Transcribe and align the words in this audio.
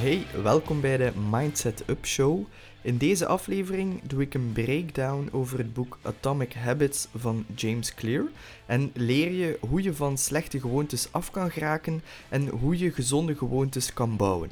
Hey, 0.00 0.26
welkom 0.42 0.80
bij 0.80 0.96
de 0.96 1.12
Mindset 1.30 1.82
Up 1.86 2.06
Show. 2.06 2.46
In 2.82 2.96
deze 2.96 3.26
aflevering 3.26 4.02
doe 4.02 4.20
ik 4.20 4.34
een 4.34 4.52
breakdown 4.52 5.28
over 5.32 5.58
het 5.58 5.74
boek 5.74 5.98
Atomic 6.02 6.52
Habits 6.52 7.08
van 7.14 7.44
James 7.54 7.94
Clear 7.94 8.24
en 8.66 8.90
leer 8.94 9.30
je 9.30 9.58
hoe 9.68 9.82
je 9.82 9.94
van 9.94 10.18
slechte 10.18 10.60
gewoontes 10.60 11.08
af 11.12 11.30
kan 11.30 11.50
geraken 11.50 12.02
en 12.28 12.48
hoe 12.48 12.78
je 12.78 12.92
gezonde 12.92 13.36
gewoontes 13.36 13.92
kan 13.92 14.16
bouwen. 14.16 14.50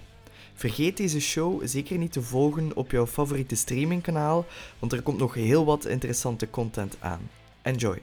Vergeet 0.54 0.96
deze 0.96 1.20
show 1.20 1.66
zeker 1.66 1.98
niet 1.98 2.12
te 2.12 2.23
volgen 2.23 2.76
op 2.76 2.90
jouw 2.90 3.06
favoriete 3.06 3.56
streamingkanaal, 3.56 4.46
want 4.78 4.92
er 4.92 5.02
komt 5.02 5.18
nog 5.18 5.34
heel 5.34 5.65
wat 5.65 5.87
interessante 5.87 6.51
content 6.51 6.96
aan. 7.01 7.30
Enjoy! 7.62 7.98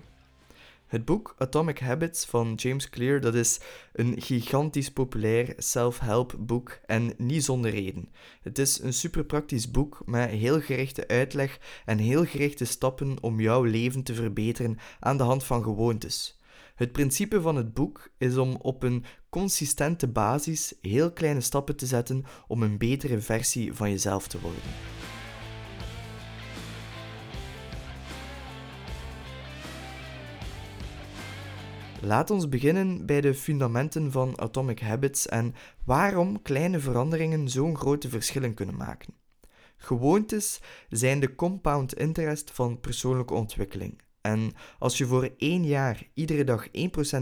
Het 0.86 1.06
boek 1.06 1.36
Atomic 1.38 1.80
Habits 1.80 2.26
van 2.26 2.54
James 2.56 2.90
Clear 2.90 3.22
dat 3.22 3.36
is 3.36 3.60
een 3.94 4.22
gigantisch 4.22 4.92
populair 4.92 5.54
self-help 5.58 6.36
boek 6.40 6.80
en 6.86 7.14
niet 7.18 7.44
zonder 7.44 7.72
reden. 7.72 8.12
Het 8.42 8.60
is 8.60 8.80
een 8.80 8.94
super 8.94 9.26
praktisch 9.26 9.72
boek 9.72 10.02
met 10.06 10.30
heel 10.30 10.62
gerichte 10.62 11.08
uitleg 11.08 11.60
en 11.86 11.98
heel 11.98 12.26
gerichte 12.26 12.66
stappen 12.66 13.16
om 13.22 13.40
jouw 13.40 13.64
leven 13.64 14.04
te 14.04 14.14
verbeteren 14.14 14.78
aan 15.00 15.18
de 15.18 15.24
hand 15.24 15.44
van 15.44 15.64
gewoontes. 15.64 16.40
Het 16.76 16.92
principe 16.92 17.42
van 17.42 17.56
het 17.56 17.74
boek 17.74 18.10
is 18.18 18.38
om 18.38 18.56
op 18.56 18.84
een 18.84 19.06
consistente 19.30 20.08
basis 20.08 20.74
heel 20.82 21.12
kleine 21.12 21.42
stappen 21.42 21.76
te 21.76 21.86
zetten 21.86 22.26
om 22.48 22.64
een 22.64 22.78
betere 22.78 23.20
versie 23.20 23.74
van 23.74 23.90
jezelf 23.90 24.28
te 24.28 24.40
worden. 24.40 24.62
Laat 32.06 32.30
ons 32.30 32.50
beginnen 32.50 33.06
bij 33.06 33.22
de 33.22 33.34
fundamenten 33.34 34.12
van 34.12 34.40
Atomic 34.40 34.80
Habits 34.80 35.28
en 35.28 35.56
waarom 35.86 36.42
kleine 36.42 36.80
veranderingen 36.80 37.50
zo'n 37.50 37.78
grote 37.78 38.10
verschillen 38.10 38.54
kunnen 38.54 38.76
maken. 38.76 39.14
Gewoontes 39.78 40.62
zijn 40.90 41.20
de 41.20 41.36
compound 41.36 41.94
interest 41.94 42.52
van 42.52 42.80
persoonlijke 42.80 43.34
ontwikkeling. 43.34 44.02
En 44.22 44.54
als 44.80 44.98
je 44.98 45.06
voor 45.06 45.30
één 45.38 45.66
jaar 45.66 46.04
iedere 46.14 46.44
dag 46.44 46.68
1% 46.68 46.72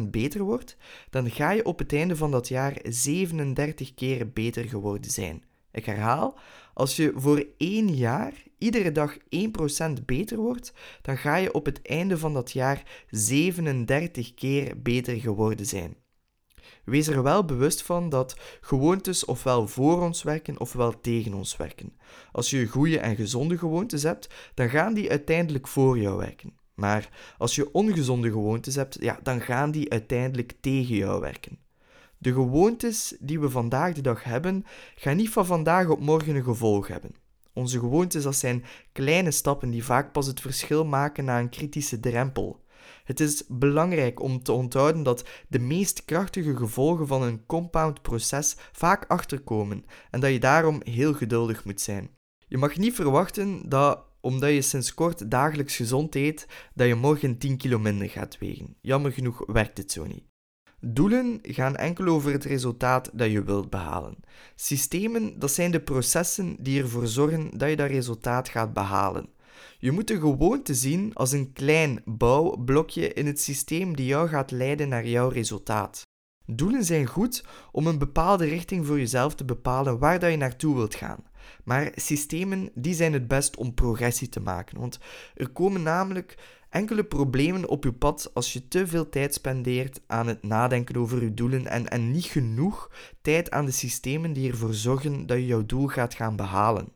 beter 0.10 0.42
wordt, 0.42 0.78
dan 1.10 1.32
ga 1.32 1.52
je 1.52 1.66
op 1.66 1.80
het 1.80 1.94
einde 1.94 2.16
van 2.16 2.32
dat 2.32 2.48
jaar 2.48 2.78
37 2.84 3.94
keer 3.94 4.32
beter 4.32 4.64
geworden 4.64 5.12
zijn. 5.12 5.44
Ik 5.72 5.86
herhaal, 5.86 6.38
als 6.74 6.96
je 6.96 7.12
voor 7.16 7.46
één 7.58 7.96
jaar 7.96 8.34
iedere 8.58 8.92
dag 8.92 9.18
1% 9.18 10.06
beter 10.06 10.38
wordt, 10.38 10.74
dan 11.02 11.18
ga 11.18 11.36
je 11.36 11.54
op 11.54 11.66
het 11.66 11.82
einde 11.82 12.18
van 12.18 12.34
dat 12.34 12.52
jaar 12.52 13.06
37 13.10 14.34
keer 14.34 14.82
beter 14.82 15.16
geworden 15.20 15.66
zijn. 15.66 15.96
Wees 16.86 17.08
er 17.08 17.24
wel 17.24 17.46
bewust 17.46 17.82
van 17.82 18.10
dat 18.10 18.38
gewoontes 18.62 19.26
ofwel 19.26 19.68
voor 19.68 20.02
ons 20.02 20.24
werken 20.24 20.60
ofwel 20.60 21.02
tegen 21.02 21.34
ons 21.34 21.58
werken. 21.58 21.98
Als 22.32 22.50
je 22.50 22.68
goede 22.68 23.00
en 23.00 23.16
gezonde 23.16 23.58
gewoontes 23.58 24.04
hebt, 24.04 24.34
dan 24.54 24.70
gaan 24.70 24.94
die 24.94 25.10
uiteindelijk 25.10 25.68
voor 25.68 26.00
jou 26.00 26.18
werken. 26.18 26.54
Maar 26.74 27.10
als 27.38 27.56
je 27.56 27.72
ongezonde 27.72 28.32
gewoontes 28.32 28.76
hebt, 28.76 28.98
ja, 29.00 29.20
dan 29.24 29.42
gaan 29.42 29.72
die 29.72 29.92
uiteindelijk 29.92 30.54
tegen 30.62 30.96
jou 30.96 31.22
werken. 31.22 31.63
De 32.24 32.34
gewoontes 32.34 33.16
die 33.20 33.40
we 33.40 33.50
vandaag 33.50 33.94
de 33.94 34.02
dag 34.02 34.24
hebben, 34.24 34.66
gaan 34.96 35.16
niet 35.16 35.30
van 35.30 35.46
vandaag 35.46 35.88
op 35.88 36.00
morgen 36.00 36.36
een 36.36 36.44
gevolg 36.44 36.88
hebben. 36.88 37.16
Onze 37.54 37.80
gewoontes 37.80 38.24
dat 38.24 38.36
zijn 38.36 38.64
kleine 38.92 39.32
stappen 39.32 39.70
die 39.70 39.84
vaak 39.84 40.12
pas 40.12 40.28
het 40.28 40.42
verschil 40.42 40.86
maken 40.86 41.26
na 41.26 41.40
een 41.40 41.50
kritische 41.50 42.00
drempel. 42.00 42.64
Het 43.04 43.20
is 43.20 43.44
belangrijk 43.48 44.22
om 44.22 44.44
te 44.44 44.52
onthouden 44.52 45.04
dat 45.04 45.28
de 45.48 45.60
meest 45.60 46.06
krachtige 46.06 46.56
gevolgen 46.56 47.08
van 47.08 47.24
een 47.24 47.46
compound 47.46 48.02
proces 48.02 48.56
vaak 48.72 49.06
achterkomen 49.08 49.86
en 50.12 50.20
dat 50.20 50.32
je 50.32 50.40
daarom 50.40 50.82
heel 50.84 51.14
geduldig 51.14 51.66
moet 51.66 51.82
zijn. 51.82 52.10
Je 52.48 52.58
mag 52.58 52.78
niet 52.78 52.96
verwachten 52.96 53.70
dat 53.70 54.04
omdat 54.22 54.50
je 54.50 54.62
sinds 54.62 54.94
kort 54.94 55.32
dagelijks 55.32 55.76
gezond 55.76 56.16
eet, 56.16 56.48
dat 56.74 56.88
je 56.88 56.96
morgen 56.96 57.38
10 57.38 57.58
kilo 57.58 57.80
minder 57.80 58.10
gaat 58.10 58.38
wegen. 58.38 58.76
Jammer 58.82 59.12
genoeg 59.12 59.44
werkt 59.46 59.78
het 59.78 59.92
zo 59.92 60.06
niet. 60.06 60.33
Doelen 60.86 61.40
gaan 61.42 61.76
enkel 61.76 62.08
over 62.08 62.32
het 62.32 62.44
resultaat 62.44 63.10
dat 63.14 63.32
je 63.32 63.44
wilt 63.44 63.70
behalen. 63.70 64.16
Systemen, 64.56 65.40
dat 65.40 65.52
zijn 65.52 65.72
de 65.72 65.82
processen 65.82 66.56
die 66.60 66.82
ervoor 66.82 67.08
zorgen 67.08 67.58
dat 67.58 67.70
je 67.70 67.76
dat 67.76 67.90
resultaat 67.90 68.50
gaat 68.50 68.74
behalen. 68.74 69.30
Je 69.80 69.92
moet 69.92 70.08
de 70.08 70.20
gewoonte 70.20 70.74
zien 70.74 71.14
als 71.14 71.32
een 71.32 71.54
klein 71.54 72.02
bouwblokje 72.06 73.14
in 73.14 73.26
het 73.26 73.40
systeem 73.40 73.96
die 73.96 74.06
jou 74.06 74.28
gaat 74.28 74.52
leiden 74.52 74.90
naar 74.90 75.08
jouw 75.08 75.30
resultaat. 75.30 76.02
Doelen 76.46 76.84
zijn 76.84 77.06
goed 77.06 77.44
om 77.72 77.88
een 77.88 77.98
bepaalde 77.98 78.46
richting 78.46 78.86
voor 78.86 78.98
jezelf 78.98 79.36
te 79.36 79.46
bepalen 79.46 80.00
waar 80.00 80.20
dat 80.20 80.32
je 80.32 80.38
naartoe 80.38 80.76
wilt 80.76 80.96
gaan. 80.96 81.24
Maar 81.64 81.92
systemen 81.96 82.70
die 82.74 82.94
zijn 82.94 83.14
het 83.14 83.28
best 83.28 83.58
om 83.58 83.74
progressie 83.74 84.30
te 84.30 84.40
maken, 84.40 84.80
want 84.80 85.00
er 85.36 85.50
komen 85.50 85.84
namelijk 85.84 86.38
enkele 86.74 87.04
problemen 87.04 87.70
op 87.70 87.84
je 87.84 87.94
pad 87.94 88.32
als 88.34 88.54
je 88.54 88.68
te 88.68 88.88
veel 88.88 89.10
tijd 89.10 89.34
spendeert 89.34 90.02
aan 90.08 90.28
het 90.28 90.44
nadenken 90.44 90.96
over 90.96 91.24
je 91.24 91.34
doelen 91.34 91.68
en, 91.68 91.88
en 91.88 92.12
niet 92.12 92.26
genoeg 92.26 92.92
tijd 93.22 93.52
aan 93.52 93.66
de 93.66 93.72
systemen 93.72 94.34
die 94.34 94.52
ervoor 94.52 94.74
zorgen 94.74 95.26
dat 95.26 95.38
je 95.38 95.46
jouw 95.46 95.66
doel 95.66 95.88
gaat 95.88 96.14
gaan 96.14 96.36
behalen. 96.36 96.88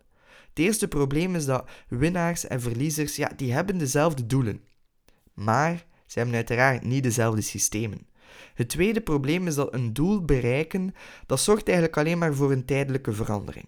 Het 0.49 0.59
eerste 0.59 0.87
probleem 0.87 1.35
is 1.35 1.45
dat 1.45 1.69
winnaars 1.87 2.47
en 2.47 2.61
verliezers, 2.61 3.15
ja, 3.15 3.31
die 3.35 3.53
hebben 3.53 3.77
dezelfde 3.77 4.25
doelen. 4.25 4.61
Maar 5.33 5.85
ze 6.05 6.17
hebben 6.17 6.35
uiteraard 6.35 6.83
niet 6.83 7.03
dezelfde 7.03 7.41
systemen. 7.41 8.07
Het 8.53 8.69
tweede 8.69 9.01
probleem 9.01 9.47
is 9.47 9.55
dat 9.55 9.73
een 9.73 9.93
doel 9.93 10.25
bereiken, 10.25 10.93
dat 11.25 11.39
zorgt 11.39 11.67
eigenlijk 11.67 11.97
alleen 11.97 12.17
maar 12.17 12.33
voor 12.33 12.51
een 12.51 12.65
tijdelijke 12.65 13.13
verandering. 13.13 13.65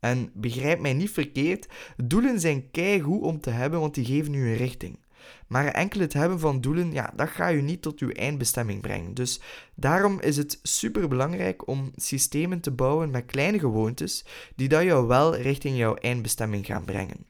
En 0.00 0.30
begrijp 0.34 0.80
mij 0.80 0.92
niet 0.92 1.10
verkeerd, 1.10 1.68
doelen 1.96 2.40
zijn 2.40 2.70
keigoed 2.70 3.22
om 3.22 3.40
te 3.40 3.50
hebben, 3.50 3.80
want 3.80 3.94
die 3.94 4.04
geven 4.04 4.34
u 4.34 4.48
een 4.48 4.56
richting. 4.56 4.98
Maar 5.46 5.66
enkel 5.66 6.00
het 6.00 6.12
hebben 6.12 6.38
van 6.40 6.60
doelen, 6.60 6.92
ja, 6.92 7.12
dat 7.16 7.28
gaat 7.28 7.52
u 7.52 7.62
niet 7.62 7.82
tot 7.82 7.98
uw 7.98 8.10
eindbestemming 8.10 8.80
brengen. 8.80 9.14
Dus 9.14 9.40
daarom 9.74 10.20
is 10.20 10.36
het 10.36 10.58
super 10.62 11.08
belangrijk 11.08 11.66
om 11.68 11.92
systemen 11.96 12.60
te 12.60 12.70
bouwen 12.70 13.10
met 13.10 13.26
kleine 13.26 13.58
gewoontes 13.58 14.24
die 14.56 14.68
dat 14.68 14.82
jou 14.82 15.06
wel 15.06 15.36
richting 15.36 15.76
jouw 15.76 15.94
eindbestemming 15.94 16.66
gaan 16.66 16.84
brengen. 16.84 17.26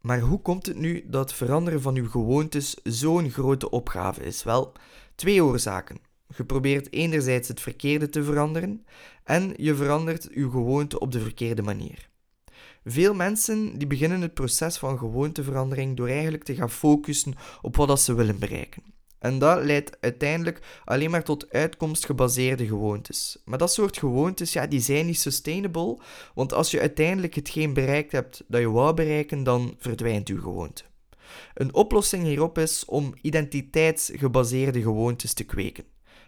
Maar 0.00 0.20
hoe 0.20 0.40
komt 0.40 0.66
het 0.66 0.76
nu 0.76 1.04
dat 1.06 1.34
veranderen 1.34 1.82
van 1.82 1.96
uw 1.96 2.08
gewoontes 2.08 2.76
zo'n 2.82 3.30
grote 3.30 3.70
opgave 3.70 4.22
is? 4.22 4.42
Wel, 4.42 4.72
twee 5.14 5.44
oorzaken. 5.44 5.98
Je 6.36 6.44
probeert 6.44 6.92
enerzijds 6.92 7.48
het 7.48 7.60
verkeerde 7.60 8.08
te 8.08 8.24
veranderen 8.24 8.86
en 9.24 9.52
je 9.56 9.74
verandert 9.74 10.28
uw 10.30 10.50
gewoonte 10.50 10.98
op 10.98 11.12
de 11.12 11.20
verkeerde 11.20 11.62
manier. 11.62 12.08
Veel 12.84 13.14
mensen 13.14 13.78
die 13.78 13.86
beginnen 13.86 14.20
het 14.20 14.34
proces 14.34 14.76
van 14.76 14.98
gewoonteverandering 14.98 15.96
door 15.96 16.08
eigenlijk 16.08 16.44
te 16.44 16.54
gaan 16.54 16.70
focussen 16.70 17.34
op 17.62 17.76
wat 17.76 18.00
ze 18.00 18.14
willen 18.14 18.38
bereiken. 18.38 18.82
En 19.18 19.38
dat 19.38 19.64
leidt 19.64 19.96
uiteindelijk 20.00 20.60
alleen 20.84 21.10
maar 21.10 21.24
tot 21.24 21.50
uitkomstgebaseerde 21.50 22.66
gewoontes. 22.66 23.42
Maar 23.44 23.58
dat 23.58 23.72
soort 23.72 23.98
gewoontes, 23.98 24.52
ja, 24.52 24.66
die 24.66 24.80
zijn 24.80 25.06
niet 25.06 25.20
sustainable, 25.20 25.98
want 26.34 26.52
als 26.52 26.70
je 26.70 26.80
uiteindelijk 26.80 27.34
hetgeen 27.34 27.72
bereikt 27.72 28.12
hebt 28.12 28.44
dat 28.48 28.60
je 28.60 28.70
wou 28.70 28.94
bereiken, 28.94 29.42
dan 29.42 29.74
verdwijnt 29.78 30.28
uw 30.28 30.40
gewoonte. 30.40 30.82
Een 31.54 31.74
oplossing 31.74 32.24
hierop 32.24 32.58
is 32.58 32.84
om 32.84 33.14
identiteitsgebaseerde 33.22 34.82
gewoontes 34.82 35.32
te 35.32 35.44
kweken. 35.44 35.84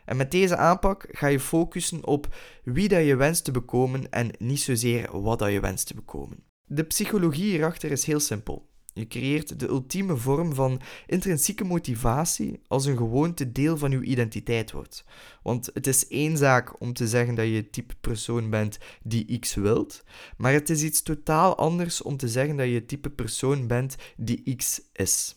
En 0.06 0.16
met 0.16 0.30
deze 0.30 0.56
aanpak 0.56 1.06
ga 1.10 1.26
je 1.26 1.40
focussen 1.40 2.06
op 2.06 2.34
wie 2.64 2.88
dat 2.88 3.04
je 3.04 3.16
wenst 3.16 3.44
te 3.44 3.50
bekomen 3.50 4.10
en 4.10 4.30
niet 4.38 4.60
zozeer 4.60 5.20
wat 5.20 5.38
dat 5.38 5.52
je 5.52 5.60
wenst 5.60 5.86
te 5.86 5.94
bekomen. 5.94 6.44
De 6.64 6.84
psychologie 6.84 7.50
hierachter 7.50 7.90
is 7.90 8.04
heel 8.04 8.20
simpel. 8.20 8.68
Je 8.96 9.06
creëert 9.06 9.60
de 9.60 9.68
ultieme 9.68 10.16
vorm 10.16 10.54
van 10.54 10.80
intrinsieke 11.06 11.64
motivatie 11.64 12.60
als 12.68 12.84
een 12.84 12.96
gewoonte 12.96 13.52
deel 13.52 13.76
van 13.76 13.90
je 13.90 14.02
identiteit 14.02 14.72
wordt. 14.72 15.04
Want 15.42 15.70
het 15.74 15.86
is 15.86 16.08
één 16.08 16.36
zaak 16.36 16.80
om 16.80 16.92
te 16.92 17.08
zeggen 17.08 17.34
dat 17.34 17.46
je 17.46 17.54
het 17.54 17.72
type 17.72 17.94
persoon 18.00 18.50
bent 18.50 18.78
die 19.02 19.38
X 19.38 19.54
wilt, 19.54 20.04
maar 20.36 20.52
het 20.52 20.70
is 20.70 20.82
iets 20.82 21.02
totaal 21.02 21.56
anders 21.56 22.02
om 22.02 22.16
te 22.16 22.28
zeggen 22.28 22.56
dat 22.56 22.66
je 22.66 22.74
het 22.74 22.88
type 22.88 23.10
persoon 23.10 23.66
bent 23.66 23.96
die 24.16 24.56
X 24.56 24.80
is. 24.92 25.36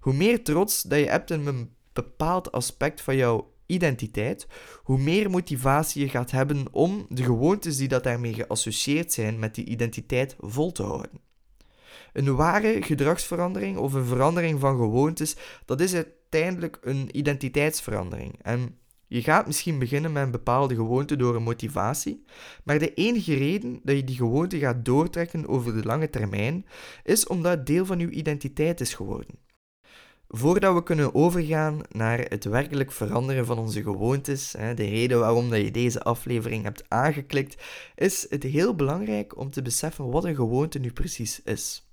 Hoe 0.00 0.14
meer 0.14 0.44
trots 0.44 0.82
dat 0.82 0.98
je 0.98 1.06
hebt 1.06 1.30
in 1.30 1.46
een 1.46 1.74
bepaald 1.92 2.52
aspect 2.52 3.00
van 3.00 3.16
jouw 3.16 3.49
identiteit, 3.70 4.46
hoe 4.82 4.98
meer 4.98 5.30
motivatie 5.30 6.02
je 6.02 6.08
gaat 6.08 6.30
hebben 6.30 6.66
om 6.70 7.06
de 7.08 7.22
gewoontes 7.22 7.76
die 7.76 7.88
dat 7.88 8.04
daarmee 8.04 8.34
geassocieerd 8.34 9.12
zijn 9.12 9.38
met 9.38 9.54
die 9.54 9.64
identiteit 9.64 10.36
vol 10.38 10.72
te 10.72 10.82
houden. 10.82 11.20
Een 12.12 12.36
ware 12.36 12.82
gedragsverandering 12.82 13.76
of 13.76 13.92
een 13.92 14.04
verandering 14.04 14.60
van 14.60 14.76
gewoontes, 14.76 15.36
dat 15.64 15.80
is 15.80 15.94
uiteindelijk 15.94 16.78
een 16.82 17.08
identiteitsverandering. 17.12 18.38
En 18.42 18.78
je 19.06 19.22
gaat 19.22 19.46
misschien 19.46 19.78
beginnen 19.78 20.12
met 20.12 20.22
een 20.22 20.30
bepaalde 20.30 20.74
gewoonte 20.74 21.16
door 21.16 21.34
een 21.34 21.42
motivatie, 21.42 22.24
maar 22.64 22.78
de 22.78 22.94
enige 22.94 23.34
reden 23.34 23.80
dat 23.82 23.96
je 23.96 24.04
die 24.04 24.16
gewoonte 24.16 24.58
gaat 24.58 24.84
doortrekken 24.84 25.48
over 25.48 25.74
de 25.74 25.84
lange 25.84 26.10
termijn 26.10 26.66
is 27.04 27.26
omdat 27.26 27.52
het 27.52 27.66
deel 27.66 27.86
van 27.86 27.98
je 27.98 28.10
identiteit 28.10 28.80
is 28.80 28.94
geworden. 28.94 29.49
Voordat 30.32 30.74
we 30.74 30.82
kunnen 30.82 31.14
overgaan 31.14 31.80
naar 31.88 32.18
het 32.18 32.44
werkelijk 32.44 32.92
veranderen 32.92 33.46
van 33.46 33.58
onze 33.58 33.82
gewoontes, 33.82 34.50
de 34.50 34.74
reden 34.74 35.18
waarom 35.18 35.50
dat 35.50 35.60
je 35.60 35.70
deze 35.70 36.02
aflevering 36.02 36.64
hebt 36.64 36.84
aangeklikt, 36.88 37.62
is 37.94 38.26
het 38.28 38.42
heel 38.42 38.74
belangrijk 38.74 39.38
om 39.38 39.50
te 39.50 39.62
beseffen 39.62 40.10
wat 40.10 40.24
een 40.24 40.34
gewoonte 40.34 40.78
nu 40.78 40.92
precies 40.92 41.42
is. 41.42 41.90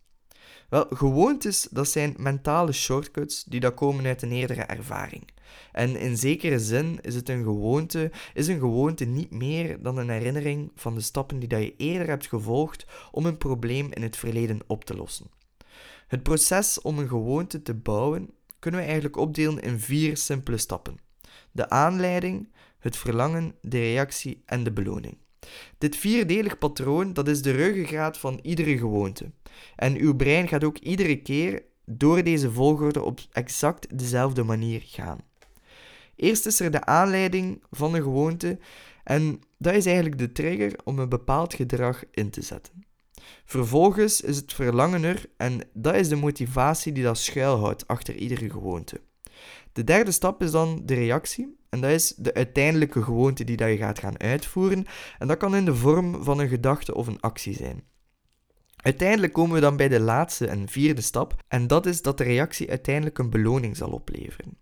Wel, 0.70 0.86
gewoontes, 0.90 1.68
dat 1.72 1.88
zijn 1.88 2.16
mentale 2.18 2.72
shortcuts 2.72 3.44
die 3.44 3.60
dat 3.60 3.74
komen 3.74 4.06
uit 4.06 4.22
een 4.22 4.32
eerdere 4.32 4.62
ervaring. 4.62 5.28
En 5.72 5.96
in 5.96 6.18
zekere 6.18 6.60
zin 6.60 7.00
is 7.02 7.16
het 7.16 7.30
een 7.30 7.44
gewoonte, 7.44 8.12
is 8.34 8.48
een 8.48 8.60
gewoonte 8.60 9.06
niet 9.06 9.32
meer 9.32 9.82
dan 9.82 9.98
een 9.98 10.10
herinnering 10.10 10.72
van 10.76 10.96
de 10.96 11.02
stappen 11.02 11.40
die 11.40 11.50
dat 11.50 11.62
je 11.62 11.76
eerder 11.78 12.08
hebt 12.08 12.28
gevolgd 12.28 12.86
om 13.12 13.26
een 13.26 13.38
probleem 13.38 13.88
in 13.94 14.02
het 14.02 14.18
verleden 14.18 14.60
op 14.68 14.86
te 14.86 14.96
lossen. 14.96 15.37
Het 16.08 16.24
proces 16.24 16.82
om 16.82 17.00
een 17.00 17.08
gewoonte 17.08 17.62
te 17.62 17.74
bouwen 17.74 18.30
kunnen 18.60 18.80
we 18.80 18.86
eigenlijk 18.86 19.18
opdelen 19.18 19.60
in 19.60 19.80
vier 19.80 20.18
simpele 20.18 20.58
stappen: 20.58 20.98
de 21.52 21.70
aanleiding, 21.70 22.52
het 22.80 22.98
verlangen, 22.98 23.56
de 23.62 23.80
reactie 23.80 24.44
en 24.46 24.64
de 24.64 24.72
beloning. 24.72 25.18
Dit 25.78 25.96
vierdelig 25.96 26.58
patroon 26.58 27.14
dat 27.14 27.28
is 27.28 27.42
de 27.42 27.52
ruggengraat 27.52 28.18
van 28.18 28.40
iedere 28.42 28.78
gewoonte. 28.78 29.32
En 29.76 29.96
uw 29.98 30.16
brein 30.16 30.48
gaat 30.48 30.64
ook 30.64 30.78
iedere 30.78 31.22
keer 31.22 31.64
door 31.86 32.24
deze 32.24 32.52
volgorde 32.52 33.02
op 33.02 33.20
exact 33.32 34.00
dezelfde 34.00 34.44
manier 34.44 34.82
gaan. 34.86 35.20
Eerst 36.16 36.46
is 36.46 36.60
er 36.60 36.72
de 36.72 36.86
aanleiding 36.86 37.64
van 37.72 37.94
een 37.96 38.02
gewoonte 38.02 38.60
en 39.04 39.42
dat 39.58 39.74
is 39.74 39.86
eigenlijk 39.86 40.18
de 40.18 40.32
trigger 40.32 40.74
om 40.84 41.00
een 41.00 41.10
bepaald 41.10 41.54
gedrag 41.54 42.04
in 42.12 42.30
te 42.30 42.42
zetten. 42.42 42.87
Vervolgens 43.46 44.22
is 44.22 44.36
het 44.36 44.54
verlangen 44.54 45.04
er 45.04 45.26
en 45.38 45.62
dat 45.74 45.96
is 45.96 46.10
de 46.10 46.16
motivatie 46.16 46.92
die 46.92 47.04
dat 47.04 47.18
schuilhoudt 47.18 47.88
achter 47.88 48.16
iedere 48.16 48.50
gewoonte. 48.50 49.02
De 49.74 49.84
derde 49.84 50.12
stap 50.12 50.42
is 50.42 50.52
dan 50.52 50.82
de 50.86 50.94
reactie 50.94 51.58
en 51.70 51.82
dat 51.82 51.92
is 51.92 52.14
de 52.18 52.34
uiteindelijke 52.34 53.04
gewoonte 53.04 53.44
die 53.44 53.58
dat 53.58 53.70
je 53.70 53.78
gaat 53.78 54.00
gaan 54.00 54.20
uitvoeren 54.20 54.86
en 55.18 55.28
dat 55.28 55.38
kan 55.38 55.56
in 55.56 55.66
de 55.66 55.76
vorm 55.76 56.24
van 56.24 56.40
een 56.40 56.48
gedachte 56.48 56.96
of 56.96 57.08
een 57.08 57.20
actie 57.20 57.54
zijn. 57.54 57.84
Uiteindelijk 58.76 59.34
komen 59.34 59.56
we 59.56 59.62
dan 59.62 59.78
bij 59.78 59.88
de 59.88 60.00
laatste 60.00 60.48
en 60.48 60.70
vierde 60.70 61.02
stap 61.02 61.44
en 61.48 61.68
dat 61.68 61.86
is 61.86 62.02
dat 62.02 62.18
de 62.18 62.24
reactie 62.24 62.70
uiteindelijk 62.70 63.18
een 63.18 63.30
beloning 63.30 63.78
zal 63.78 63.90
opleveren. 63.90 64.58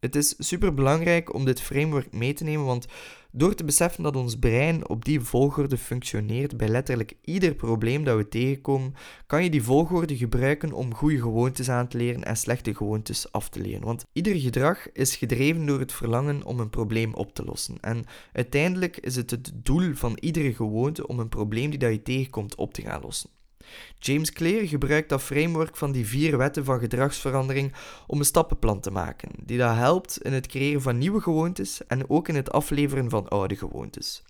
Het 0.00 0.16
is 0.16 0.34
super 0.38 0.74
belangrijk 0.74 1.34
om 1.34 1.44
dit 1.44 1.60
framework 1.60 2.12
mee 2.12 2.32
te 2.32 2.44
nemen, 2.44 2.64
want 2.64 2.86
door 3.30 3.54
te 3.54 3.64
beseffen 3.64 4.02
dat 4.02 4.16
ons 4.16 4.38
brein 4.38 4.88
op 4.88 5.04
die 5.04 5.20
volgorde 5.20 5.76
functioneert 5.76 6.56
bij 6.56 6.68
letterlijk 6.68 7.14
ieder 7.24 7.54
probleem 7.54 8.04
dat 8.04 8.16
we 8.16 8.28
tegenkomen, 8.28 8.94
kan 9.26 9.44
je 9.44 9.50
die 9.50 9.62
volgorde 9.62 10.16
gebruiken 10.16 10.72
om 10.72 10.94
goede 10.94 11.20
gewoontes 11.20 11.70
aan 11.70 11.88
te 11.88 11.96
leren 11.96 12.24
en 12.24 12.36
slechte 12.36 12.74
gewoontes 12.74 13.32
af 13.32 13.48
te 13.48 13.60
leren. 13.60 13.84
Want 13.84 14.04
ieder 14.12 14.34
gedrag 14.34 14.92
is 14.92 15.16
gedreven 15.16 15.66
door 15.66 15.78
het 15.78 15.92
verlangen 15.92 16.44
om 16.44 16.60
een 16.60 16.70
probleem 16.70 17.14
op 17.14 17.34
te 17.34 17.44
lossen. 17.44 17.76
En 17.80 18.04
uiteindelijk 18.32 18.96
is 18.96 19.16
het 19.16 19.30
het 19.30 19.52
doel 19.54 19.94
van 19.94 20.16
iedere 20.20 20.54
gewoonte 20.54 21.06
om 21.06 21.18
een 21.18 21.28
probleem 21.28 21.70
die 21.70 21.78
dat 21.78 21.90
je 21.90 22.02
tegenkomt 22.02 22.54
op 22.54 22.74
te 22.74 22.82
gaan 22.82 23.02
lossen. 23.02 23.35
James 23.98 24.32
Clear 24.32 24.66
gebruikt 24.66 25.08
dat 25.08 25.22
framework 25.22 25.76
van 25.76 25.92
die 25.92 26.06
vier 26.06 26.38
wetten 26.38 26.64
van 26.64 26.78
gedragsverandering 26.78 27.72
om 28.06 28.18
een 28.18 28.24
stappenplan 28.24 28.80
te 28.80 28.90
maken, 28.90 29.30
die 29.42 29.58
dat 29.58 29.74
helpt 29.74 30.22
in 30.22 30.32
het 30.32 30.46
creëren 30.46 30.82
van 30.82 30.98
nieuwe 30.98 31.20
gewoontes 31.20 31.86
en 31.86 32.10
ook 32.10 32.28
in 32.28 32.34
het 32.34 32.52
afleveren 32.52 33.10
van 33.10 33.28
oude 33.28 33.56
gewoontes. 33.56 34.22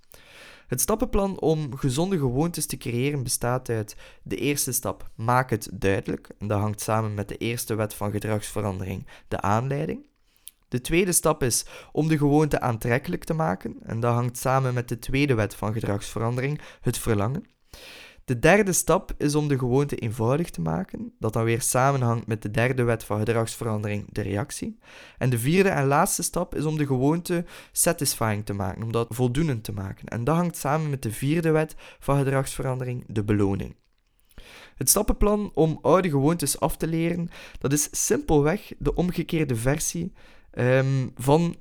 Het 0.66 0.80
stappenplan 0.80 1.40
om 1.40 1.76
gezonde 1.76 2.18
gewoontes 2.18 2.66
te 2.66 2.76
creëren 2.76 3.22
bestaat 3.22 3.68
uit 3.68 3.96
de 4.22 4.36
eerste 4.36 4.72
stap, 4.72 5.10
maak 5.14 5.50
het 5.50 5.68
duidelijk, 5.72 6.28
en 6.38 6.46
dat 6.46 6.60
hangt 6.60 6.80
samen 6.80 7.14
met 7.14 7.28
de 7.28 7.36
eerste 7.36 7.74
wet 7.74 7.94
van 7.94 8.10
gedragsverandering, 8.10 9.06
de 9.28 9.40
aanleiding. 9.40 10.06
De 10.68 10.80
tweede 10.80 11.12
stap 11.12 11.42
is 11.42 11.64
om 11.92 12.08
de 12.08 12.18
gewoonte 12.18 12.60
aantrekkelijk 12.60 13.24
te 13.24 13.34
maken, 13.34 13.76
en 13.82 14.00
dat 14.00 14.14
hangt 14.14 14.38
samen 14.38 14.74
met 14.74 14.88
de 14.88 14.98
tweede 14.98 15.34
wet 15.34 15.54
van 15.54 15.72
gedragsverandering, 15.72 16.60
het 16.80 16.98
verlangen. 16.98 17.44
De 18.26 18.38
derde 18.38 18.72
stap 18.72 19.14
is 19.18 19.34
om 19.34 19.48
de 19.48 19.58
gewoonte 19.58 19.96
eenvoudig 19.96 20.50
te 20.50 20.60
maken, 20.60 21.12
dat 21.18 21.32
dan 21.32 21.44
weer 21.44 21.60
samenhangt 21.60 22.26
met 22.26 22.42
de 22.42 22.50
derde 22.50 22.82
wet 22.82 23.04
van 23.04 23.18
gedragsverandering, 23.18 24.06
de 24.12 24.22
reactie. 24.22 24.78
En 25.18 25.30
de 25.30 25.38
vierde 25.38 25.68
en 25.68 25.86
laatste 25.86 26.22
stap 26.22 26.54
is 26.54 26.64
om 26.64 26.76
de 26.76 26.86
gewoonte 26.86 27.44
satisfying 27.72 28.44
te 28.44 28.52
maken, 28.52 28.82
om 28.82 28.92
dat 28.92 29.06
voldoenend 29.10 29.64
te 29.64 29.72
maken. 29.72 30.08
En 30.08 30.24
dat 30.24 30.36
hangt 30.36 30.56
samen 30.56 30.90
met 30.90 31.02
de 31.02 31.12
vierde 31.12 31.50
wet 31.50 31.74
van 31.98 32.18
gedragsverandering, 32.18 33.04
de 33.08 33.24
beloning. 33.24 33.74
Het 34.76 34.88
stappenplan 34.88 35.50
om 35.54 35.78
oude 35.82 36.10
gewoontes 36.10 36.60
af 36.60 36.76
te 36.76 36.86
leren, 36.86 37.28
dat 37.58 37.72
is 37.72 37.88
simpelweg 38.06 38.72
de 38.78 38.94
omgekeerde 38.94 39.56
versie 39.56 40.12
um, 40.52 41.10
van 41.14 41.56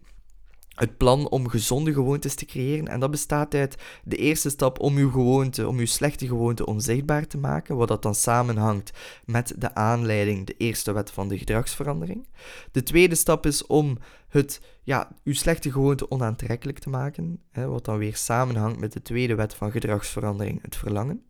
het 0.76 0.98
plan 0.98 1.30
om 1.30 1.50
gezonde 1.50 1.94
gewoontes 1.94 2.36
te 2.36 2.46
creëren. 2.46 2.88
En 2.88 3.00
dat 3.00 3.12
bestaat 3.12 3.54
uit 3.54 3.76
de 4.04 4.16
eerste 4.16 4.50
stap 4.50 4.80
om 4.80 4.98
uw 4.98 5.12
gewoonte, 5.12 5.68
om 5.68 5.78
uw 5.78 5.86
slechte 5.86 6.28
gewoonte 6.28 6.66
onzichtbaar 6.66 7.28
te 7.28 7.38
maken, 7.38 7.76
wat 7.76 7.88
dat 7.88 8.02
dan 8.02 8.16
samenhangt 8.16 8.92
met 9.26 9.54
de 9.58 9.76
aanleiding, 9.76 10.46
de 10.46 10.56
eerste 10.58 10.92
wet 10.92 11.12
van 11.12 11.28
de 11.28 11.38
gedragsverandering. 11.38 12.28
De 12.72 12.84
tweede 12.84 13.16
stap 13.16 13.46
is 13.46 13.66
om 13.66 13.98
het, 14.28 14.62
ja, 14.84 15.12
uw 15.24 15.34
slechte 15.34 15.72
gewoonte 15.72 16.12
onaantrekkelijk 16.12 16.80
te 16.80 16.90
maken, 16.90 17.42
hè, 17.52 17.68
wat 17.68 17.86
dan 17.86 17.98
weer 17.98 18.16
samenhangt 18.16 18.80
met 18.80 18.94
de 18.94 19.02
tweede 19.02 19.36
wet 19.36 19.54
van 19.56 19.72
gedragsverandering, 19.72 20.62
het 20.62 20.76
verlangen. 20.76 21.24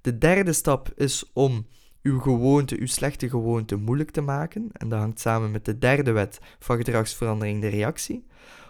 De 0.00 0.18
derde 0.18 0.52
stap 0.52 0.92
is 0.96 1.30
om 1.32 1.66
uw 2.02 2.20
gewoonte, 2.20 2.78
uw 2.80 2.86
slechte 2.86 3.28
gewoonte 3.28 3.76
moeilijk 3.76 4.10
te 4.10 4.20
maken, 4.20 4.68
en 4.72 4.88
dat 4.88 4.98
hangt 4.98 5.20
samen 5.20 5.50
met 5.50 5.64
de 5.64 5.78
derde 5.78 6.12
wet 6.12 6.38
van 6.58 6.76
gedragsverandering, 6.76 7.60
de 7.60 7.68
reactie 7.68 8.26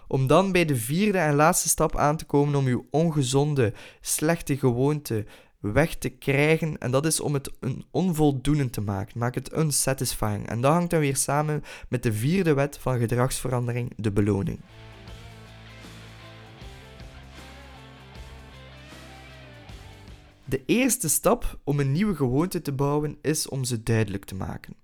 om 0.07 0.27
dan 0.27 0.51
bij 0.51 0.65
de 0.65 0.75
vierde 0.75 1.17
en 1.17 1.35
laatste 1.35 1.69
stap 1.69 1.95
aan 1.97 2.17
te 2.17 2.25
komen 2.25 2.55
om 2.55 2.65
uw 2.65 2.87
ongezonde, 2.91 3.73
slechte 4.01 4.57
gewoonte 4.57 5.25
weg 5.59 5.95
te 5.95 6.09
krijgen. 6.09 6.77
En 6.77 6.91
dat 6.91 7.05
is 7.05 7.19
om 7.19 7.33
het 7.33 7.51
een 7.59 7.85
onvoldoende 7.91 8.69
te 8.69 8.81
maken. 8.81 9.19
Maak 9.19 9.35
het 9.35 9.57
unsatisfying. 9.57 10.47
En 10.47 10.61
dat 10.61 10.73
hangt 10.73 10.89
dan 10.89 10.99
weer 10.99 11.15
samen 11.15 11.63
met 11.89 12.03
de 12.03 12.13
vierde 12.13 12.53
wet 12.53 12.77
van 12.77 12.99
gedragsverandering, 12.99 13.93
de 13.95 14.11
beloning. 14.11 14.59
De 20.45 20.63
eerste 20.65 21.09
stap 21.09 21.59
om 21.63 21.79
een 21.79 21.91
nieuwe 21.91 22.15
gewoonte 22.15 22.61
te 22.61 22.71
bouwen 22.71 23.17
is 23.21 23.49
om 23.49 23.63
ze 23.63 23.83
duidelijk 23.83 24.25
te 24.25 24.35
maken. 24.35 24.75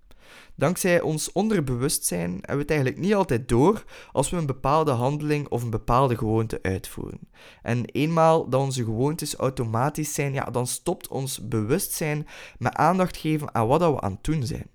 Dankzij 0.55 1.01
ons 1.01 1.31
onderbewustzijn 1.31 2.31
hebben 2.31 2.55
we 2.55 2.62
het 2.62 2.69
eigenlijk 2.69 3.00
niet 3.00 3.15
altijd 3.15 3.50
door 3.50 3.83
als 4.12 4.29
we 4.29 4.38
een 4.38 4.45
bepaalde 4.45 4.91
handeling 4.91 5.48
of 5.48 5.63
een 5.63 5.69
bepaalde 5.69 6.17
gewoonte 6.17 6.60
uitvoeren. 6.62 7.19
En 7.62 7.86
eenmaal 7.86 8.50
dat 8.50 8.62
onze 8.62 8.83
gewoontes 8.83 9.36
automatisch 9.36 10.13
zijn, 10.13 10.33
ja, 10.33 10.43
dan 10.43 10.67
stopt 10.67 11.07
ons 11.07 11.48
bewustzijn 11.48 12.27
met 12.57 12.75
aandacht 12.75 13.17
geven 13.17 13.55
aan 13.55 13.67
wat 13.67 13.79
we 13.79 14.01
aan 14.01 14.12
het 14.12 14.24
doen 14.24 14.45
zijn. 14.45 14.72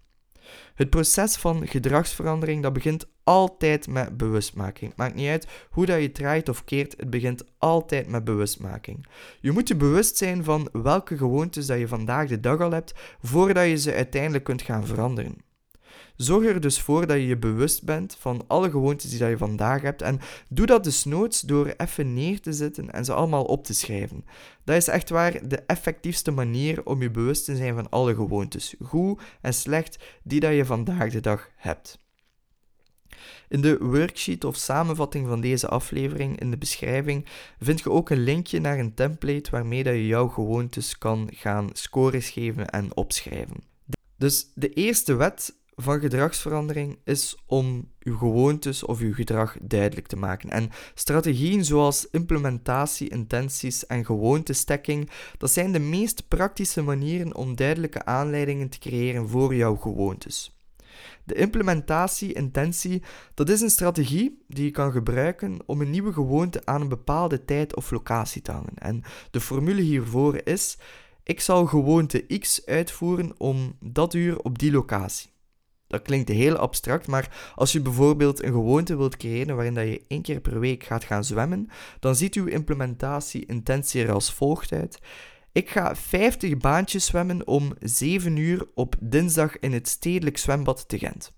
Het 0.75 0.90
proces 0.90 1.37
van 1.37 1.66
gedragsverandering 1.66 2.62
dat 2.62 2.73
begint 2.73 3.06
altijd 3.25 3.87
met 3.88 4.16
bewustmaking. 4.16 4.92
Maakt 4.97 5.14
niet 5.14 5.28
uit 5.28 5.49
hoe 5.70 5.87
dat 5.87 6.00
je 6.00 6.12
draait 6.12 6.49
of 6.49 6.64
keert, 6.64 6.94
het 6.97 7.11
begint 7.11 7.44
altijd 7.58 8.08
met 8.08 8.25
bewustmaking. 8.25 9.06
Je 9.40 9.52
moet 9.52 9.68
je 9.68 9.76
bewust 9.76 10.16
zijn 10.16 10.44
van 10.44 10.68
welke 10.73 11.16
gewoontes 11.16 11.66
dat 11.66 11.78
je 11.78 11.88
vandaag 11.88 12.28
de 12.28 12.40
dag 12.40 12.61
al 12.61 12.70
hebt, 12.70 12.94
voordat 13.23 13.66
je 13.66 13.76
ze 13.76 13.94
uiteindelijk 13.94 14.44
kunt 14.44 14.62
gaan 14.62 14.87
veranderen. 14.87 15.47
Zorg 16.18 16.46
er 16.46 16.60
dus 16.60 16.80
voor 16.80 17.06
dat 17.06 17.16
je 17.16 17.26
je 17.26 17.37
bewust 17.37 17.84
bent 17.84 18.16
van 18.18 18.44
alle 18.46 18.70
gewoontes 18.70 19.10
die 19.10 19.18
dat 19.18 19.28
je 19.28 19.37
vandaag 19.37 19.82
hebt 19.82 20.02
en 20.02 20.20
doe 20.48 20.66
dat 20.66 20.84
dus 20.84 21.04
noods 21.04 21.40
door 21.40 21.75
even 21.76 22.14
neer 22.14 22.40
te 22.40 22.52
zitten 22.52 22.90
en 22.90 23.04
ze 23.04 23.12
allemaal 23.12 23.44
op 23.44 23.64
te 23.64 23.75
schrijven. 23.75 24.25
Dat 24.64 24.76
is 24.76 24.88
echt 24.88 25.10
waar 25.10 25.48
de 25.48 25.56
effectiefste 25.56 26.30
manier 26.30 26.84
om 26.84 27.02
je 27.02 27.10
bewust 27.10 27.44
te 27.44 27.56
zijn 27.56 27.75
van 27.75 27.90
alle 27.90 28.14
gewoontes, 28.14 28.75
goed 28.82 29.20
en 29.40 29.54
slecht, 29.54 29.98
die 30.22 30.40
dat 30.40 30.54
je 30.54 30.64
vandaag 30.64 31.10
de 31.10 31.20
dag 31.20 31.50
hebt. 31.56 31.98
In 33.48 33.60
de 33.60 33.78
worksheet 33.78 34.44
of 34.44 34.56
samenvatting 34.56 35.26
van 35.26 35.40
deze 35.40 35.68
aflevering 35.68 36.40
in 36.40 36.50
de 36.50 36.58
beschrijving 36.58 37.26
vind 37.60 37.80
je 37.80 37.90
ook 37.90 38.10
een 38.10 38.22
linkje 38.22 38.60
naar 38.60 38.78
een 38.78 38.94
template 38.94 39.50
waarmee 39.50 39.82
dat 39.82 39.94
je 39.94 40.06
jouw 40.06 40.28
gewoontes 40.28 40.98
kan 40.98 41.28
gaan 41.32 41.68
scores 41.72 42.30
geven 42.30 42.70
en 42.70 42.96
opschrijven. 42.96 43.56
Dus 44.16 44.46
de 44.54 44.72
eerste 44.72 45.14
wet 45.14 45.56
van 45.80 46.00
gedragsverandering 46.00 46.99
is 47.04 47.37
om 47.47 47.88
uw 48.00 48.16
gewoontes 48.16 48.85
of 48.85 49.00
uw 49.00 49.14
gedrag 49.14 49.56
duidelijk 49.62 50.06
te 50.06 50.16
maken. 50.16 50.50
En 50.50 50.70
strategieën 50.94 51.64
zoals 51.64 52.11
implementatie, 52.11 53.08
intenties 53.08 53.87
en 53.87 54.04
gewoontestekking, 54.04 55.11
dat 55.37 55.50
zijn 55.50 55.73
de 55.73 55.78
meest 55.78 56.28
praktische 56.28 56.82
manieren 56.82 57.37
om 57.37 57.56
duidelijke 57.56 58.04
aanleidingen 58.04 58.68
te 58.68 58.78
creëren 58.78 59.28
voor 59.28 59.54
jouw 59.54 59.76
gewoontes. 59.76 60.56
De 61.25 61.35
implementatie, 61.35 62.32
intentie, 62.32 63.02
dat 63.35 63.49
is 63.49 63.61
een 63.61 63.70
strategie 63.70 64.42
die 64.47 64.64
je 64.64 64.70
kan 64.70 64.92
gebruiken 64.92 65.58
om 65.66 65.80
een 65.80 65.90
nieuwe 65.90 66.12
gewoonte 66.12 66.61
aan 66.64 66.80
een 66.80 66.88
bepaalde 66.88 67.44
tijd 67.44 67.76
of 67.76 67.90
locatie 67.90 68.42
te 68.42 68.52
hangen. 68.52 68.75
En 68.75 69.02
de 69.30 69.40
formule 69.40 69.80
hiervoor 69.82 70.40
is: 70.44 70.78
ik 71.23 71.40
zal 71.40 71.66
gewoonte 71.66 72.38
X 72.38 72.66
uitvoeren 72.66 73.35
om 73.37 73.76
dat 73.80 74.14
uur 74.14 74.38
op 74.38 74.58
die 74.58 74.73
locatie. 74.73 75.30
Dat 75.88 76.02
klinkt 76.02 76.28
heel 76.28 76.57
abstract, 76.57 77.07
maar 77.07 77.52
als 77.54 77.73
je 77.73 77.80
bijvoorbeeld 77.80 78.42
een 78.42 78.52
gewoonte 78.52 78.97
wilt 78.97 79.16
creëren 79.16 79.54
waarin 79.54 79.75
dat 79.75 79.87
je 79.87 80.04
één 80.09 80.23
keer 80.23 80.40
per 80.40 80.61
week 80.61 80.85
gaat 80.85 81.04
gaan 81.04 81.25
zwemmen, 81.25 81.68
dan 82.00 82.16
ziet 82.16 82.35
uw 82.35 82.47
implementatie 82.47 83.47
intentie 83.47 84.11
als 84.11 84.33
volgt 84.33 84.73
uit. 84.73 84.99
Ik 85.52 85.71
ga 85.71 85.97
50 85.97 86.57
baantjes 86.57 87.07
zwemmen 87.07 87.47
om 87.47 87.73
7 87.80 88.37
uur 88.37 88.66
op 88.75 88.95
dinsdag 89.00 89.59
in 89.59 89.73
het 89.73 89.88
stedelijk 89.88 90.38
zwembad 90.38 90.88
te 90.88 90.99
Gent. 90.99 91.33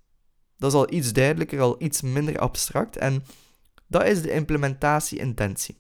Dat 0.57 0.73
is 0.73 0.79
al 0.79 0.93
iets 0.93 1.13
duidelijker, 1.13 1.61
al 1.61 1.83
iets 1.83 2.03
minder 2.03 2.39
abstract 2.39 2.97
en 2.97 3.25
dat 3.87 4.07
is 4.07 4.23
de 4.23 4.33
implementatie-intentie. 4.33 5.77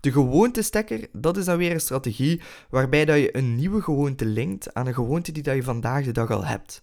De 0.00 0.12
gewoontestekker, 0.12 1.08
dat 1.12 1.36
is 1.36 1.44
dan 1.44 1.56
weer 1.56 1.72
een 1.72 1.80
strategie 1.80 2.40
waarbij 2.70 3.04
dat 3.04 3.16
je 3.18 3.36
een 3.36 3.54
nieuwe 3.54 3.82
gewoonte 3.82 4.24
linkt 4.24 4.74
aan 4.74 4.86
een 4.86 4.94
gewoonte 4.94 5.32
die 5.32 5.42
dat 5.42 5.54
je 5.54 5.62
vandaag 5.62 6.04
de 6.04 6.12
dag 6.12 6.30
al 6.30 6.44
hebt. 6.44 6.82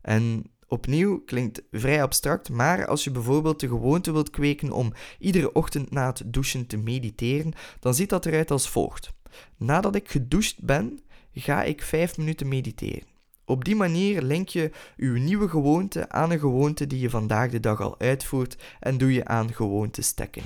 En 0.00 0.50
opnieuw 0.66 1.24
klinkt 1.24 1.62
vrij 1.70 2.02
abstract, 2.02 2.48
maar 2.50 2.86
als 2.86 3.04
je 3.04 3.10
bijvoorbeeld 3.10 3.60
de 3.60 3.68
gewoonte 3.68 4.12
wilt 4.12 4.30
kweken 4.30 4.72
om 4.72 4.92
iedere 5.18 5.52
ochtend 5.52 5.90
na 5.90 6.06
het 6.06 6.22
douchen 6.26 6.66
te 6.66 6.76
mediteren, 6.76 7.52
dan 7.80 7.94
ziet 7.94 8.08
dat 8.08 8.26
eruit 8.26 8.50
als 8.50 8.68
volgt. 8.68 9.12
Nadat 9.56 9.94
ik 9.94 10.10
gedoucht 10.10 10.62
ben, 10.62 11.00
ga 11.32 11.62
ik 11.62 11.82
5 11.82 12.16
minuten 12.16 12.48
mediteren. 12.48 13.06
Op 13.44 13.64
die 13.64 13.76
manier 13.76 14.22
link 14.22 14.48
je 14.48 14.70
uw 14.96 15.16
nieuwe 15.16 15.48
gewoonte 15.48 16.08
aan 16.08 16.30
een 16.30 16.38
gewoonte 16.38 16.86
die 16.86 17.00
je 17.00 17.10
vandaag 17.10 17.50
de 17.50 17.60
dag 17.60 17.80
al 17.80 18.00
uitvoert 18.00 18.56
en 18.80 18.98
doe 18.98 19.12
je 19.12 19.24
aan 19.24 19.54
gewoontestekken. 19.54 20.42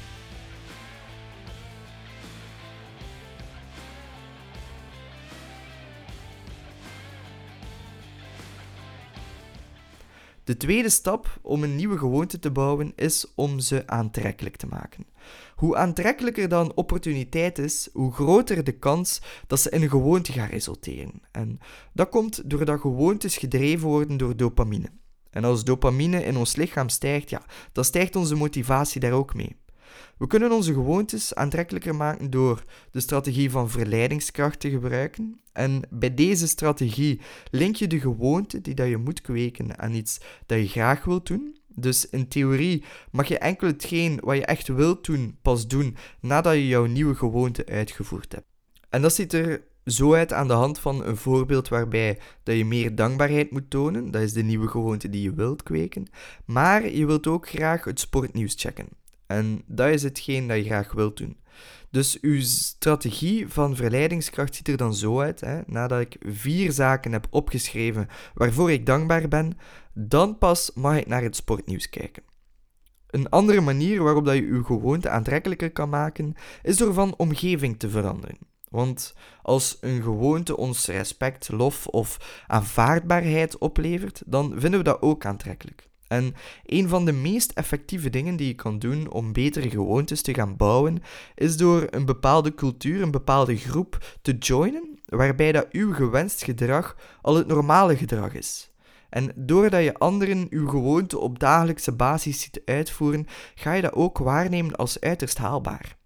De 10.44 10.56
tweede 10.56 10.88
stap 10.88 11.38
om 11.42 11.62
een 11.62 11.76
nieuwe 11.76 11.98
gewoonte 11.98 12.38
te 12.38 12.50
bouwen 12.50 12.92
is 12.96 13.32
om 13.34 13.60
ze 13.60 13.86
aantrekkelijk 13.86 14.56
te 14.56 14.66
maken. 14.66 15.06
Hoe 15.54 15.76
aantrekkelijker 15.76 16.48
dan 16.48 16.74
opportuniteit 16.74 17.58
is, 17.58 17.88
hoe 17.92 18.12
groter 18.12 18.64
de 18.64 18.78
kans 18.78 19.22
dat 19.46 19.60
ze 19.60 19.70
in 19.70 19.82
een 19.82 19.88
gewoonte 19.88 20.32
gaan 20.32 20.48
resulteren. 20.48 21.22
En 21.30 21.58
dat 21.92 22.08
komt 22.08 22.50
doordat 22.50 22.80
gewoontes 22.80 23.36
gedreven 23.36 23.88
worden 23.88 24.16
door 24.16 24.36
dopamine. 24.36 24.90
En 25.30 25.44
als 25.44 25.64
dopamine 25.64 26.24
in 26.24 26.36
ons 26.36 26.56
lichaam 26.56 26.88
stijgt, 26.88 27.30
ja, 27.30 27.42
dan 27.72 27.84
stijgt 27.84 28.16
onze 28.16 28.34
motivatie 28.34 29.00
daar 29.00 29.12
ook 29.12 29.34
mee. 29.34 29.56
We 30.18 30.26
kunnen 30.26 30.52
onze 30.52 30.72
gewoontes 30.72 31.34
aantrekkelijker 31.34 31.94
maken 31.94 32.30
door 32.30 32.64
de 32.90 33.00
strategie 33.00 33.50
van 33.50 33.70
verleidingskracht 33.70 34.60
te 34.60 34.70
gebruiken. 34.70 35.40
En 35.52 35.82
bij 35.90 36.14
deze 36.14 36.46
strategie 36.46 37.20
link 37.50 37.76
je 37.76 37.86
de 37.86 38.00
gewoonte 38.00 38.60
die 38.60 38.74
dat 38.74 38.88
je 38.88 38.96
moet 38.96 39.20
kweken 39.20 39.78
aan 39.78 39.94
iets 39.94 40.20
dat 40.46 40.58
je 40.58 40.68
graag 40.68 41.04
wilt 41.04 41.26
doen. 41.26 41.56
Dus 41.74 42.08
in 42.08 42.28
theorie 42.28 42.84
mag 43.10 43.28
je 43.28 43.38
enkel 43.38 43.66
hetgeen 43.66 44.20
wat 44.24 44.36
je 44.36 44.46
echt 44.46 44.68
wilt 44.68 45.04
doen 45.04 45.38
pas 45.42 45.66
doen 45.66 45.96
nadat 46.20 46.54
je 46.54 46.66
jouw 46.66 46.84
nieuwe 46.84 47.14
gewoonte 47.14 47.66
uitgevoerd 47.66 48.32
hebt. 48.32 48.46
En 48.88 49.02
dat 49.02 49.14
ziet 49.14 49.32
er 49.32 49.62
zo 49.84 50.14
uit 50.14 50.32
aan 50.32 50.46
de 50.48 50.52
hand 50.52 50.78
van 50.78 51.04
een 51.04 51.16
voorbeeld 51.16 51.68
waarbij 51.68 52.18
dat 52.42 52.56
je 52.56 52.64
meer 52.64 52.94
dankbaarheid 52.94 53.50
moet 53.50 53.70
tonen. 53.70 54.10
Dat 54.10 54.22
is 54.22 54.32
de 54.32 54.42
nieuwe 54.42 54.68
gewoonte 54.68 55.10
die 55.10 55.22
je 55.22 55.34
wilt 55.34 55.62
kweken. 55.62 56.06
Maar 56.44 56.90
je 56.90 57.06
wilt 57.06 57.26
ook 57.26 57.48
graag 57.48 57.84
het 57.84 58.00
sportnieuws 58.00 58.54
checken. 58.56 58.86
En 59.32 59.62
dat 59.66 59.88
is 59.88 60.02
hetgeen 60.02 60.48
dat 60.48 60.56
je 60.56 60.64
graag 60.64 60.92
wilt 60.92 61.16
doen. 61.16 61.36
Dus 61.90 62.20
uw 62.20 62.40
strategie 62.40 63.48
van 63.48 63.76
verleidingskracht 63.76 64.54
ziet 64.54 64.68
er 64.68 64.76
dan 64.76 64.94
zo 64.94 65.20
uit. 65.20 65.40
Hè? 65.40 65.60
Nadat 65.66 66.00
ik 66.00 66.16
vier 66.20 66.72
zaken 66.72 67.12
heb 67.12 67.26
opgeschreven 67.30 68.08
waarvoor 68.34 68.72
ik 68.72 68.86
dankbaar 68.86 69.28
ben, 69.28 69.58
dan 69.94 70.38
pas 70.38 70.70
mag 70.74 70.96
ik 70.96 71.06
naar 71.06 71.22
het 71.22 71.36
sportnieuws 71.36 71.88
kijken. 71.88 72.22
Een 73.06 73.28
andere 73.28 73.60
manier 73.60 74.02
waarop 74.02 74.24
dat 74.24 74.34
je 74.34 74.42
uw 74.42 74.62
gewoonte 74.62 75.08
aantrekkelijker 75.08 75.72
kan 75.72 75.88
maken, 75.88 76.34
is 76.62 76.76
door 76.76 76.92
van 76.92 77.14
omgeving 77.16 77.78
te 77.78 77.90
veranderen. 77.90 78.38
Want 78.68 79.14
als 79.42 79.76
een 79.80 80.02
gewoonte 80.02 80.56
ons 80.56 80.86
respect, 80.86 81.48
lof 81.48 81.86
of 81.86 82.42
aanvaardbaarheid 82.46 83.58
oplevert, 83.58 84.22
dan 84.26 84.52
vinden 84.56 84.78
we 84.78 84.84
dat 84.84 85.02
ook 85.02 85.26
aantrekkelijk. 85.26 85.90
En 86.12 86.34
een 86.64 86.88
van 86.88 87.04
de 87.04 87.12
meest 87.12 87.50
effectieve 87.50 88.10
dingen 88.10 88.36
die 88.36 88.46
je 88.46 88.54
kan 88.54 88.78
doen 88.78 89.10
om 89.10 89.32
betere 89.32 89.70
gewoontes 89.70 90.22
te 90.22 90.34
gaan 90.34 90.56
bouwen, 90.56 91.02
is 91.34 91.56
door 91.56 91.86
een 91.90 92.04
bepaalde 92.04 92.54
cultuur, 92.54 93.02
een 93.02 93.10
bepaalde 93.10 93.56
groep 93.56 94.18
te 94.22 94.38
joinen, 94.38 94.98
waarbij 95.06 95.52
dat 95.52 95.66
uw 95.70 95.92
gewenst 95.92 96.44
gedrag 96.44 96.96
al 97.22 97.34
het 97.34 97.46
normale 97.46 97.96
gedrag 97.96 98.34
is. 98.34 98.70
En 99.08 99.32
doordat 99.36 99.82
je 99.82 99.98
anderen 99.98 100.46
uw 100.50 100.68
gewoonte 100.68 101.18
op 101.18 101.38
dagelijkse 101.38 101.92
basis 101.92 102.40
ziet 102.40 102.62
uitvoeren, 102.64 103.26
ga 103.54 103.72
je 103.72 103.82
dat 103.82 103.92
ook 103.92 104.18
waarnemen 104.18 104.76
als 104.76 105.00
uiterst 105.00 105.38
haalbaar. 105.38 105.96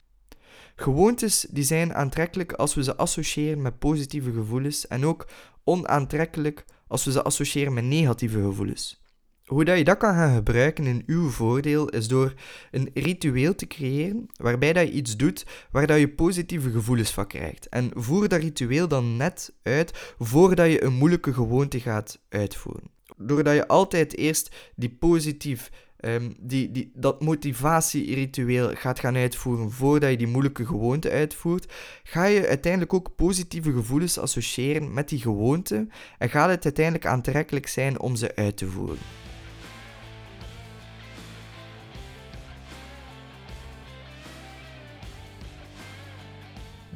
Gewoontes 0.76 1.46
die 1.50 1.64
zijn 1.64 1.94
aantrekkelijk 1.94 2.52
als 2.52 2.74
we 2.74 2.82
ze 2.82 2.96
associëren 2.96 3.62
met 3.62 3.78
positieve 3.78 4.32
gevoelens 4.32 4.86
en 4.86 5.04
ook 5.04 5.26
onaantrekkelijk 5.64 6.64
als 6.86 7.04
we 7.04 7.10
ze 7.10 7.22
associëren 7.22 7.72
met 7.72 7.84
negatieve 7.84 8.40
gevoelens. 8.42 9.04
Hoe 9.46 9.64
dat 9.64 9.78
je 9.78 9.84
dat 9.84 9.96
kan 9.96 10.14
gaan 10.14 10.34
gebruiken 10.34 10.86
in 10.86 11.02
uw 11.06 11.30
voordeel 11.30 11.88
is 11.88 12.08
door 12.08 12.34
een 12.70 12.90
ritueel 12.94 13.54
te 13.54 13.66
creëren 13.66 14.26
waarbij 14.36 14.72
dat 14.72 14.86
je 14.86 14.92
iets 14.92 15.16
doet 15.16 15.46
waar 15.70 15.86
dat 15.86 15.98
je 15.98 16.08
positieve 16.08 16.70
gevoelens 16.70 17.10
van 17.10 17.26
krijgt. 17.26 17.68
En 17.68 17.90
voer 17.94 18.28
dat 18.28 18.40
ritueel 18.40 18.88
dan 18.88 19.16
net 19.16 19.52
uit 19.62 20.14
voordat 20.18 20.70
je 20.70 20.84
een 20.84 20.92
moeilijke 20.92 21.32
gewoonte 21.32 21.80
gaat 21.80 22.18
uitvoeren. 22.28 22.90
Doordat 23.16 23.54
je 23.54 23.68
altijd 23.68 24.16
eerst 24.16 24.54
die 24.76 24.90
positief, 24.90 25.70
um, 26.00 26.34
die, 26.40 26.72
die, 26.72 26.90
dat 26.94 27.22
motivatieritueel 27.22 28.74
gaat 28.74 28.98
gaan 28.98 29.16
uitvoeren 29.16 29.70
voordat 29.70 30.10
je 30.10 30.16
die 30.16 30.26
moeilijke 30.26 30.66
gewoonte 30.66 31.10
uitvoert, 31.10 31.72
ga 32.02 32.24
je 32.24 32.48
uiteindelijk 32.48 32.94
ook 32.94 33.14
positieve 33.16 33.72
gevoelens 33.72 34.18
associëren 34.18 34.92
met 34.92 35.08
die 35.08 35.20
gewoonte 35.20 35.86
en 36.18 36.30
gaat 36.30 36.50
het 36.50 36.64
uiteindelijk 36.64 37.06
aantrekkelijk 37.06 37.66
zijn 37.66 38.00
om 38.00 38.16
ze 38.16 38.36
uit 38.36 38.56
te 38.56 38.66
voeren. 38.66 38.98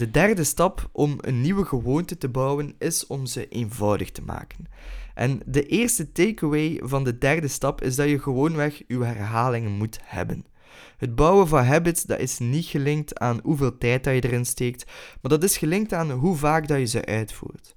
De 0.00 0.10
derde 0.10 0.44
stap 0.44 0.88
om 0.92 1.16
een 1.20 1.40
nieuwe 1.40 1.64
gewoonte 1.64 2.18
te 2.18 2.28
bouwen 2.28 2.74
is 2.78 3.06
om 3.06 3.26
ze 3.26 3.48
eenvoudig 3.48 4.10
te 4.10 4.22
maken. 4.22 4.66
En 5.14 5.40
de 5.46 5.66
eerste 5.66 6.12
takeaway 6.12 6.80
van 6.82 7.04
de 7.04 7.18
derde 7.18 7.48
stap 7.48 7.82
is 7.82 7.96
dat 7.96 8.08
je 8.08 8.18
gewoonweg 8.18 8.82
je 8.86 9.04
herhalingen 9.04 9.70
moet 9.70 9.98
hebben. 10.02 10.46
Het 10.96 11.14
bouwen 11.14 11.48
van 11.48 11.64
habits 11.64 12.02
dat 12.02 12.18
is 12.18 12.38
niet 12.38 12.64
gelinkt 12.64 13.18
aan 13.18 13.40
hoeveel 13.42 13.78
tijd 13.78 14.04
dat 14.04 14.14
je 14.14 14.24
erin 14.24 14.44
steekt, 14.44 14.84
maar 15.20 15.30
dat 15.30 15.42
is 15.42 15.56
gelinkt 15.56 15.92
aan 15.92 16.10
hoe 16.10 16.36
vaak 16.36 16.68
dat 16.68 16.78
je 16.78 16.86
ze 16.86 17.04
uitvoert. 17.04 17.76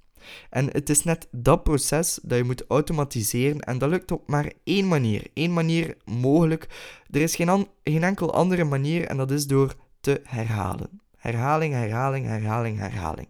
En 0.50 0.68
het 0.72 0.90
is 0.90 1.04
net 1.04 1.28
dat 1.30 1.62
proces 1.62 2.18
dat 2.22 2.38
je 2.38 2.44
moet 2.44 2.66
automatiseren 2.68 3.60
en 3.60 3.78
dat 3.78 3.90
lukt 3.90 4.10
op 4.10 4.28
maar 4.28 4.52
één 4.62 4.88
manier. 4.88 5.26
Één 5.34 5.52
manier 5.52 5.96
mogelijk. 6.04 6.68
Er 7.10 7.20
is 7.20 7.36
geen, 7.36 7.66
geen 7.82 8.04
enkel 8.04 8.34
andere 8.34 8.64
manier 8.64 9.06
en 9.06 9.16
dat 9.16 9.30
is 9.30 9.46
door 9.46 9.74
te 10.00 10.20
herhalen. 10.24 11.03
Herhaling, 11.24 11.72
herhaling, 11.74 12.26
herhaling, 12.26 12.78
herhaling. 12.78 13.28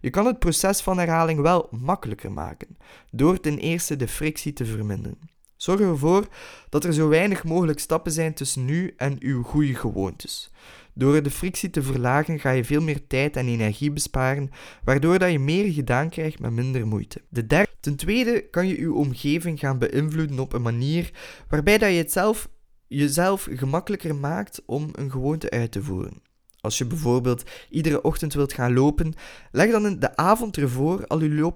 Je 0.00 0.10
kan 0.10 0.26
het 0.26 0.38
proces 0.38 0.80
van 0.80 0.98
herhaling 0.98 1.40
wel 1.40 1.68
makkelijker 1.70 2.32
maken, 2.32 2.76
door 3.10 3.40
ten 3.40 3.58
eerste 3.58 3.96
de 3.96 4.08
frictie 4.08 4.52
te 4.52 4.64
verminderen. 4.64 5.18
Zorg 5.56 5.80
ervoor 5.80 6.26
dat 6.68 6.84
er 6.84 6.92
zo 6.92 7.08
weinig 7.08 7.44
mogelijk 7.44 7.78
stappen 7.78 8.12
zijn 8.12 8.34
tussen 8.34 8.64
nu 8.64 8.94
en 8.96 9.16
uw 9.20 9.42
goede 9.42 9.74
gewoontes. 9.74 10.50
Door 10.94 11.22
de 11.22 11.30
frictie 11.30 11.70
te 11.70 11.82
verlagen 11.82 12.40
ga 12.40 12.50
je 12.50 12.64
veel 12.64 12.82
meer 12.82 13.06
tijd 13.06 13.36
en 13.36 13.46
energie 13.46 13.90
besparen, 13.90 14.50
waardoor 14.84 15.18
dat 15.18 15.32
je 15.32 15.38
meer 15.38 15.72
gedaan 15.72 16.08
krijgt 16.08 16.38
met 16.38 16.52
minder 16.52 16.86
moeite. 16.86 17.22
De 17.28 17.46
derde, 17.46 17.70
ten 17.80 17.96
tweede 17.96 18.48
kan 18.50 18.66
je 18.66 18.78
uw 18.78 18.94
omgeving 18.94 19.58
gaan 19.58 19.78
beïnvloeden 19.78 20.38
op 20.38 20.52
een 20.52 20.62
manier 20.62 21.10
waarbij 21.48 21.78
dat 21.78 21.90
je 21.90 21.96
het 21.96 22.12
zelf, 22.12 22.48
jezelf 22.86 23.48
gemakkelijker 23.50 24.14
maakt 24.14 24.62
om 24.66 24.88
een 24.92 25.10
gewoonte 25.10 25.50
uit 25.50 25.72
te 25.72 25.82
voeren. 25.82 26.25
Als 26.66 26.78
je 26.78 26.84
bijvoorbeeld 26.84 27.42
iedere 27.70 28.02
ochtend 28.02 28.34
wilt 28.34 28.52
gaan 28.52 28.74
lopen, 28.74 29.14
leg 29.50 29.70
dan 29.70 29.98
de 29.98 30.16
avond 30.16 30.56
ervoor 30.56 31.06
al 31.06 31.18
uw, 31.18 31.54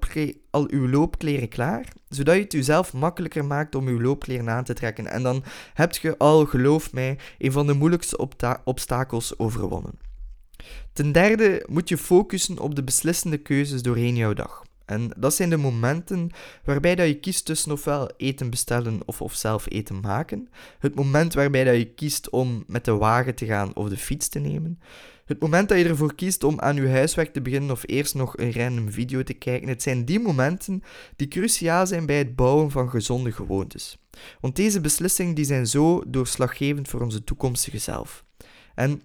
al 0.50 0.66
uw 0.70 0.88
loopkleren 0.88 1.48
klaar, 1.48 1.92
zodat 2.08 2.34
je 2.34 2.40
het 2.42 2.52
jezelf 2.52 2.92
makkelijker 2.92 3.44
maakt 3.44 3.74
om 3.74 3.86
uw 3.86 4.00
loopkleren 4.00 4.50
aan 4.50 4.64
te 4.64 4.74
trekken. 4.74 5.06
En 5.06 5.22
dan 5.22 5.44
heb 5.74 5.96
je 5.96 6.18
al, 6.18 6.44
geloof 6.44 6.92
mij, 6.92 7.18
een 7.38 7.52
van 7.52 7.66
de 7.66 7.72
moeilijkste 7.72 8.28
obstakels 8.64 9.38
overwonnen. 9.38 9.98
Ten 10.92 11.12
derde 11.12 11.66
moet 11.68 11.88
je 11.88 11.98
focussen 11.98 12.58
op 12.58 12.74
de 12.74 12.84
beslissende 12.84 13.38
keuzes 13.38 13.82
doorheen 13.82 14.16
jouw 14.16 14.32
dag. 14.32 14.62
En 14.90 15.10
dat 15.16 15.34
zijn 15.34 15.50
de 15.50 15.56
momenten 15.56 16.30
waarbij 16.64 16.94
dat 16.94 17.06
je 17.06 17.20
kiest 17.20 17.44
tussen 17.44 17.72
ofwel 17.72 18.10
eten 18.16 18.50
bestellen 18.50 19.00
of, 19.04 19.20
of 19.20 19.34
zelf 19.34 19.66
eten 19.68 20.00
maken. 20.00 20.48
Het 20.78 20.94
moment 20.94 21.34
waarbij 21.34 21.64
dat 21.64 21.76
je 21.76 21.94
kiest 21.94 22.30
om 22.30 22.64
met 22.66 22.84
de 22.84 22.96
wagen 22.96 23.34
te 23.34 23.46
gaan 23.46 23.76
of 23.76 23.88
de 23.88 23.96
fiets 23.96 24.28
te 24.28 24.38
nemen. 24.38 24.80
Het 25.24 25.40
moment 25.40 25.68
dat 25.68 25.78
je 25.78 25.84
ervoor 25.84 26.14
kiest 26.14 26.44
om 26.44 26.60
aan 26.60 26.76
je 26.76 26.88
huiswerk 26.88 27.32
te 27.32 27.40
beginnen 27.40 27.70
of 27.70 27.82
eerst 27.86 28.14
nog 28.14 28.38
een 28.38 28.52
random 28.52 28.92
video 28.92 29.22
te 29.22 29.34
kijken, 29.34 29.68
het 29.68 29.82
zijn 29.82 30.04
die 30.04 30.20
momenten 30.20 30.82
die 31.16 31.28
cruciaal 31.28 31.86
zijn 31.86 32.06
bij 32.06 32.18
het 32.18 32.36
bouwen 32.36 32.70
van 32.70 32.90
gezonde 32.90 33.32
gewoontes. 33.32 33.98
Want 34.40 34.56
deze 34.56 34.80
beslissingen 34.80 35.34
die 35.34 35.44
zijn 35.44 35.66
zo 35.66 36.02
doorslaggevend 36.06 36.88
voor 36.88 37.00
onze 37.00 37.24
toekomstige 37.24 37.78
zelf. 37.78 38.24
En 38.74 39.02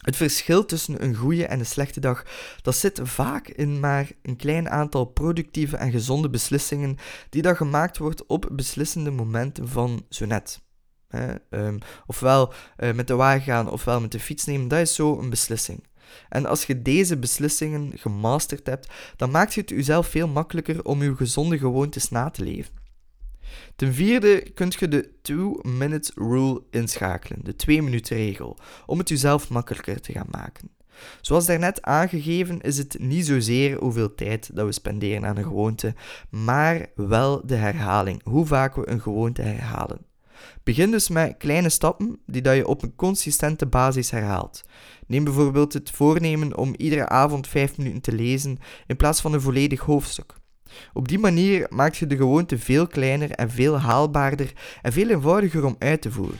het 0.00 0.16
verschil 0.16 0.64
tussen 0.64 1.04
een 1.04 1.14
goede 1.14 1.46
en 1.46 1.58
een 1.58 1.66
slechte 1.66 2.00
dag, 2.00 2.24
dat 2.62 2.76
zit 2.76 3.00
vaak 3.02 3.48
in 3.48 3.80
maar 3.80 4.10
een 4.22 4.36
klein 4.36 4.70
aantal 4.70 5.04
productieve 5.04 5.76
en 5.76 5.90
gezonde 5.90 6.30
beslissingen 6.30 6.96
die 7.30 7.42
dan 7.42 7.56
gemaakt 7.56 7.98
wordt 7.98 8.26
op 8.26 8.48
beslissende 8.52 9.10
momenten 9.10 9.68
van 9.68 10.04
zo 10.08 10.26
net. 10.26 10.60
Ehm, 11.50 11.78
ofwel 12.06 12.52
uh, 12.78 12.92
met 12.92 13.06
de 13.06 13.14
wagen 13.14 13.42
gaan, 13.42 13.70
ofwel 13.70 14.00
met 14.00 14.12
de 14.12 14.20
fiets 14.20 14.44
nemen, 14.44 14.68
dat 14.68 14.78
is 14.78 14.94
zo 14.94 15.18
een 15.18 15.30
beslissing. 15.30 15.88
En 16.28 16.46
als 16.46 16.64
je 16.64 16.82
deze 16.82 17.16
beslissingen 17.16 17.92
gemasterd 17.94 18.66
hebt, 18.66 18.88
dan 19.16 19.30
maakt 19.30 19.54
het 19.54 19.68
jezelf 19.68 20.06
veel 20.06 20.28
makkelijker 20.28 20.84
om 20.84 21.02
je 21.02 21.16
gezonde 21.16 21.58
gewoontes 21.58 22.10
na 22.10 22.30
te 22.30 22.42
leven. 22.42 22.79
Ten 23.76 23.94
vierde 23.94 24.50
kunt 24.54 24.74
je 24.74 24.88
de 24.88 25.10
2-minute 25.32 26.12
rule 26.14 26.62
inschakelen, 26.70 27.44
de 27.44 27.52
2-minuten 27.52 28.16
regel, 28.16 28.56
om 28.86 28.98
het 28.98 29.08
jezelf 29.08 29.48
makkelijker 29.48 30.00
te 30.00 30.12
gaan 30.12 30.28
maken. 30.30 30.70
Zoals 31.20 31.46
daarnet 31.46 31.82
aangegeven 31.82 32.60
is 32.60 32.78
het 32.78 32.96
niet 32.98 33.26
zozeer 33.26 33.78
hoeveel 33.78 34.14
tijd 34.14 34.50
dat 34.56 34.66
we 34.66 34.72
spenderen 34.72 35.26
aan 35.26 35.36
een 35.36 35.44
gewoonte, 35.44 35.94
maar 36.30 36.86
wel 36.94 37.46
de 37.46 37.54
herhaling, 37.54 38.20
hoe 38.24 38.46
vaak 38.46 38.74
we 38.74 38.88
een 38.88 39.00
gewoonte 39.00 39.42
herhalen. 39.42 40.08
Begin 40.62 40.90
dus 40.90 41.08
met 41.08 41.34
kleine 41.38 41.68
stappen 41.68 42.18
die 42.26 42.42
dat 42.42 42.56
je 42.56 42.66
op 42.66 42.82
een 42.82 42.94
consistente 42.96 43.66
basis 43.66 44.10
herhaalt. 44.10 44.64
Neem 45.06 45.24
bijvoorbeeld 45.24 45.72
het 45.72 45.90
voornemen 45.90 46.56
om 46.56 46.74
iedere 46.76 47.08
avond 47.08 47.48
5 47.48 47.76
minuten 47.78 48.00
te 48.00 48.12
lezen 48.12 48.58
in 48.86 48.96
plaats 48.96 49.20
van 49.20 49.32
een 49.32 49.40
volledig 49.40 49.80
hoofdstuk. 49.80 50.34
Op 50.92 51.08
die 51.08 51.18
manier 51.18 51.66
maak 51.70 51.94
je 51.94 52.06
de 52.06 52.16
gewoonte 52.16 52.58
veel 52.58 52.86
kleiner 52.86 53.30
en 53.30 53.50
veel 53.50 53.78
haalbaarder 53.78 54.52
en 54.82 54.92
veel 54.92 55.08
eenvoudiger 55.08 55.64
om 55.64 55.76
uit 55.78 56.02
te 56.02 56.10
voeren. 56.10 56.38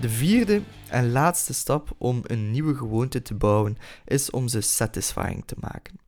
De 0.00 0.08
vierde 0.08 0.62
en 0.88 1.12
laatste 1.12 1.54
stap 1.54 1.90
om 1.98 2.20
een 2.22 2.50
nieuwe 2.50 2.74
gewoonte 2.74 3.22
te 3.22 3.34
bouwen 3.34 3.76
is 4.04 4.30
om 4.30 4.48
ze 4.48 4.60
satisfying 4.60 5.42
te 5.46 5.54
maken. 5.58 5.98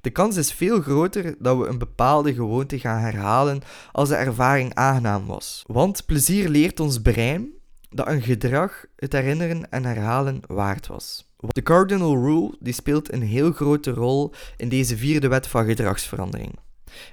De 0.00 0.10
kans 0.10 0.36
is 0.36 0.52
veel 0.52 0.80
groter 0.80 1.34
dat 1.38 1.58
we 1.58 1.66
een 1.66 1.78
bepaalde 1.78 2.34
gewoonte 2.34 2.78
gaan 2.78 3.00
herhalen 3.00 3.62
als 3.92 4.08
de 4.08 4.14
ervaring 4.14 4.74
aangenaam 4.74 5.26
was. 5.26 5.64
Want 5.66 6.06
plezier 6.06 6.48
leert 6.48 6.80
ons 6.80 7.00
brein 7.00 7.48
dat 7.94 8.06
een 8.08 8.22
gedrag 8.22 8.84
het 8.96 9.12
herinneren 9.12 9.70
en 9.70 9.84
herhalen 9.84 10.40
waard 10.46 10.86
was. 10.86 11.30
De 11.38 11.62
cardinal 11.62 12.14
rule 12.14 12.56
die 12.60 12.72
speelt 12.72 13.12
een 13.12 13.22
heel 13.22 13.52
grote 13.52 13.90
rol 13.90 14.32
in 14.56 14.68
deze 14.68 14.96
vierde 14.96 15.28
wet 15.28 15.46
van 15.46 15.64
gedragsverandering. 15.64 16.58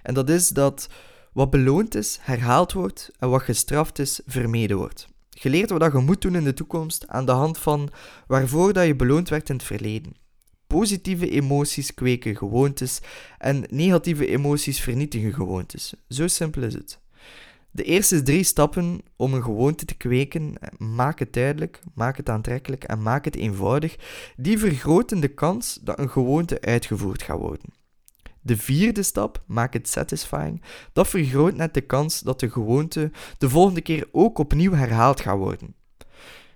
En 0.03 0.13
dat 0.13 0.29
is 0.29 0.49
dat 0.49 0.89
wat 1.33 1.49
beloond 1.49 1.95
is, 1.95 2.17
herhaald 2.21 2.73
wordt 2.73 3.11
en 3.19 3.29
wat 3.29 3.41
gestraft 3.41 3.99
is, 3.99 4.21
vermeden 4.25 4.77
wordt. 4.77 5.07
Je 5.29 5.49
leert 5.49 5.69
wat 5.69 5.91
je 5.91 5.97
moet 5.97 6.21
doen 6.21 6.35
in 6.35 6.43
de 6.43 6.53
toekomst 6.53 7.07
aan 7.07 7.25
de 7.25 7.31
hand 7.31 7.57
van 7.57 7.89
waarvoor 8.27 8.73
dat 8.73 8.85
je 8.85 8.95
beloond 8.95 9.29
werd 9.29 9.49
in 9.49 9.55
het 9.55 9.65
verleden. 9.65 10.15
Positieve 10.67 11.29
emoties 11.29 11.93
kweken 11.93 12.37
gewoontes 12.37 12.99
en 13.37 13.63
negatieve 13.69 14.27
emoties 14.27 14.79
vernietigen 14.79 15.33
gewoontes. 15.33 15.93
Zo 16.09 16.27
simpel 16.27 16.63
is 16.63 16.73
het. 16.73 16.99
De 17.71 17.83
eerste 17.83 18.21
drie 18.21 18.43
stappen 18.43 19.01
om 19.15 19.33
een 19.33 19.43
gewoonte 19.43 19.85
te 19.85 19.95
kweken, 19.95 20.53
maak 20.77 21.19
het 21.19 21.33
duidelijk, 21.33 21.79
maak 21.93 22.17
het 22.17 22.29
aantrekkelijk 22.29 22.83
en 22.83 23.01
maak 23.01 23.25
het 23.25 23.35
eenvoudig, 23.35 23.95
die 24.37 24.57
vergroten 24.57 25.19
de 25.19 25.27
kans 25.27 25.79
dat 25.81 25.99
een 25.99 26.09
gewoonte 26.09 26.61
uitgevoerd 26.61 27.21
gaat 27.21 27.39
worden. 27.39 27.73
De 28.41 28.57
vierde 28.57 29.03
stap, 29.03 29.43
maak 29.47 29.73
het 29.73 29.89
satisfying, 29.89 30.61
dat 30.93 31.07
vergroot 31.07 31.55
net 31.55 31.73
de 31.73 31.81
kans 31.81 32.19
dat 32.19 32.39
de 32.39 32.49
gewoonte 32.49 33.11
de 33.37 33.49
volgende 33.49 33.81
keer 33.81 34.07
ook 34.11 34.37
opnieuw 34.37 34.73
herhaald 34.73 35.19
gaat 35.19 35.37
worden. 35.37 35.75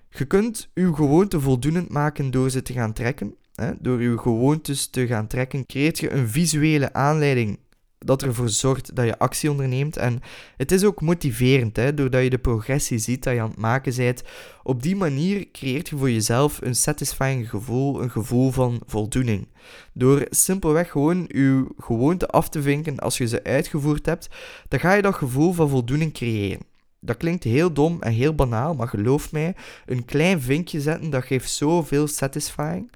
Je 0.10 0.26
kunt 0.26 0.70
uw 0.74 0.94
gewoonte 0.94 1.40
voldoenend 1.40 1.90
maken 1.90 2.32
door 2.32 2.50
ze 2.50 2.62
te 2.62 2.74
gaan 2.74 2.94
trekken. 2.94 3.36
Door 3.80 3.98
uw 3.98 4.18
gewoontes 4.18 4.88
te 4.88 5.08
gaan 5.08 5.28
trekken, 5.28 5.66
creëert 5.66 6.00
je 6.00 6.12
een 6.12 6.28
visuele 6.28 6.94
aanleiding 6.94 7.60
dat 8.06 8.24
ervoor 8.24 8.50
zorgt 8.50 8.96
dat 8.96 9.06
je 9.06 9.20
actie 9.20 9.52
onderneemt. 9.52 9.98
En 9.98 10.22
het 10.58 10.72
is 10.72 10.84
ook 10.84 11.02
motiverend, 11.02 11.76
hè, 11.76 11.94
doordat 11.94 12.24
je 12.24 12.30
de 12.30 12.38
progressie 12.38 12.98
ziet 12.98 13.24
dat 13.24 13.34
je 13.34 13.42
aan 13.42 13.50
het 13.50 13.58
maken 13.58 13.96
bent. 13.96 14.24
Op 14.64 14.84
die 14.84 14.96
manier 14.96 15.52
creëert 15.52 15.90
je 15.90 15.98
voor 15.98 16.12
jezelf 16.12 16.60
een 16.62 16.76
satisfying 16.76 17.50
gevoel, 17.50 18.02
een 18.02 18.12
gevoel 18.12 18.52
van 18.52 18.82
voldoening. 18.86 19.48
Door 19.94 20.26
simpelweg 20.30 20.92
gewoon 20.92 21.26
je 21.28 21.68
gewoonte 21.78 22.28
af 22.28 22.50
te 22.50 22.62
vinken 22.62 23.00
als 23.00 23.18
je 23.18 23.28
ze 23.28 23.44
uitgevoerd 23.44 24.06
hebt, 24.06 24.30
dan 24.68 24.80
ga 24.80 24.94
je 24.94 25.02
dat 25.02 25.16
gevoel 25.16 25.54
van 25.54 25.70
voldoening 25.70 26.14
creëren. 26.14 26.72
Dat 27.00 27.18
klinkt 27.18 27.44
heel 27.44 27.74
dom 27.74 28.02
en 28.02 28.12
heel 28.12 28.36
banaal, 28.36 28.74
maar 28.74 28.88
geloof 28.88 29.32
mij, 29.32 29.56
een 29.86 30.06
klein 30.06 30.42
vinkje 30.42 30.82
zetten, 30.82 31.10
dat 31.10 31.24
geeft 31.24 31.50
zoveel 31.50 32.08
satisfying. 32.08 32.92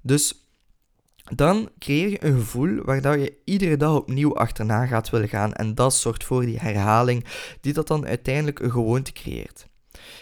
Dus 0.00 0.41
dan 1.22 1.70
creëer 1.78 2.08
je 2.08 2.24
een 2.24 2.38
gevoel 2.38 2.82
waar 2.84 3.18
je 3.18 3.36
iedere 3.44 3.76
dag 3.76 3.94
opnieuw 3.94 4.36
achterna 4.36 4.86
gaat 4.86 5.10
willen 5.10 5.28
gaan. 5.28 5.52
En 5.52 5.74
dat 5.74 5.94
zorgt 5.94 6.24
voor 6.24 6.44
die 6.44 6.58
herhaling, 6.58 7.24
die 7.60 7.72
dat 7.72 7.86
dan 7.86 8.06
uiteindelijk 8.06 8.58
een 8.58 8.70
gewoonte 8.70 9.12
creëert. 9.12 9.70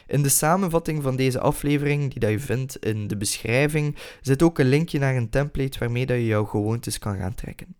In 0.07 0.23
de 0.23 0.29
samenvatting 0.29 1.03
van 1.03 1.17
deze 1.17 1.41
aflevering, 1.41 2.11
die 2.11 2.21
dat 2.21 2.31
je 2.31 2.41
vindt 2.41 2.77
in 2.77 3.07
de 3.07 3.17
beschrijving, 3.17 3.97
zit 4.21 4.43
ook 4.43 4.59
een 4.59 4.69
linkje 4.69 4.99
naar 4.99 5.17
een 5.17 5.31
template 5.31 5.79
waarmee 5.79 6.07
dat 6.07 6.17
je 6.17 6.27
jouw 6.27 6.45
gewoontes 6.45 6.99
kan 6.99 7.17
gaan 7.17 7.35
trekken. 7.35 7.80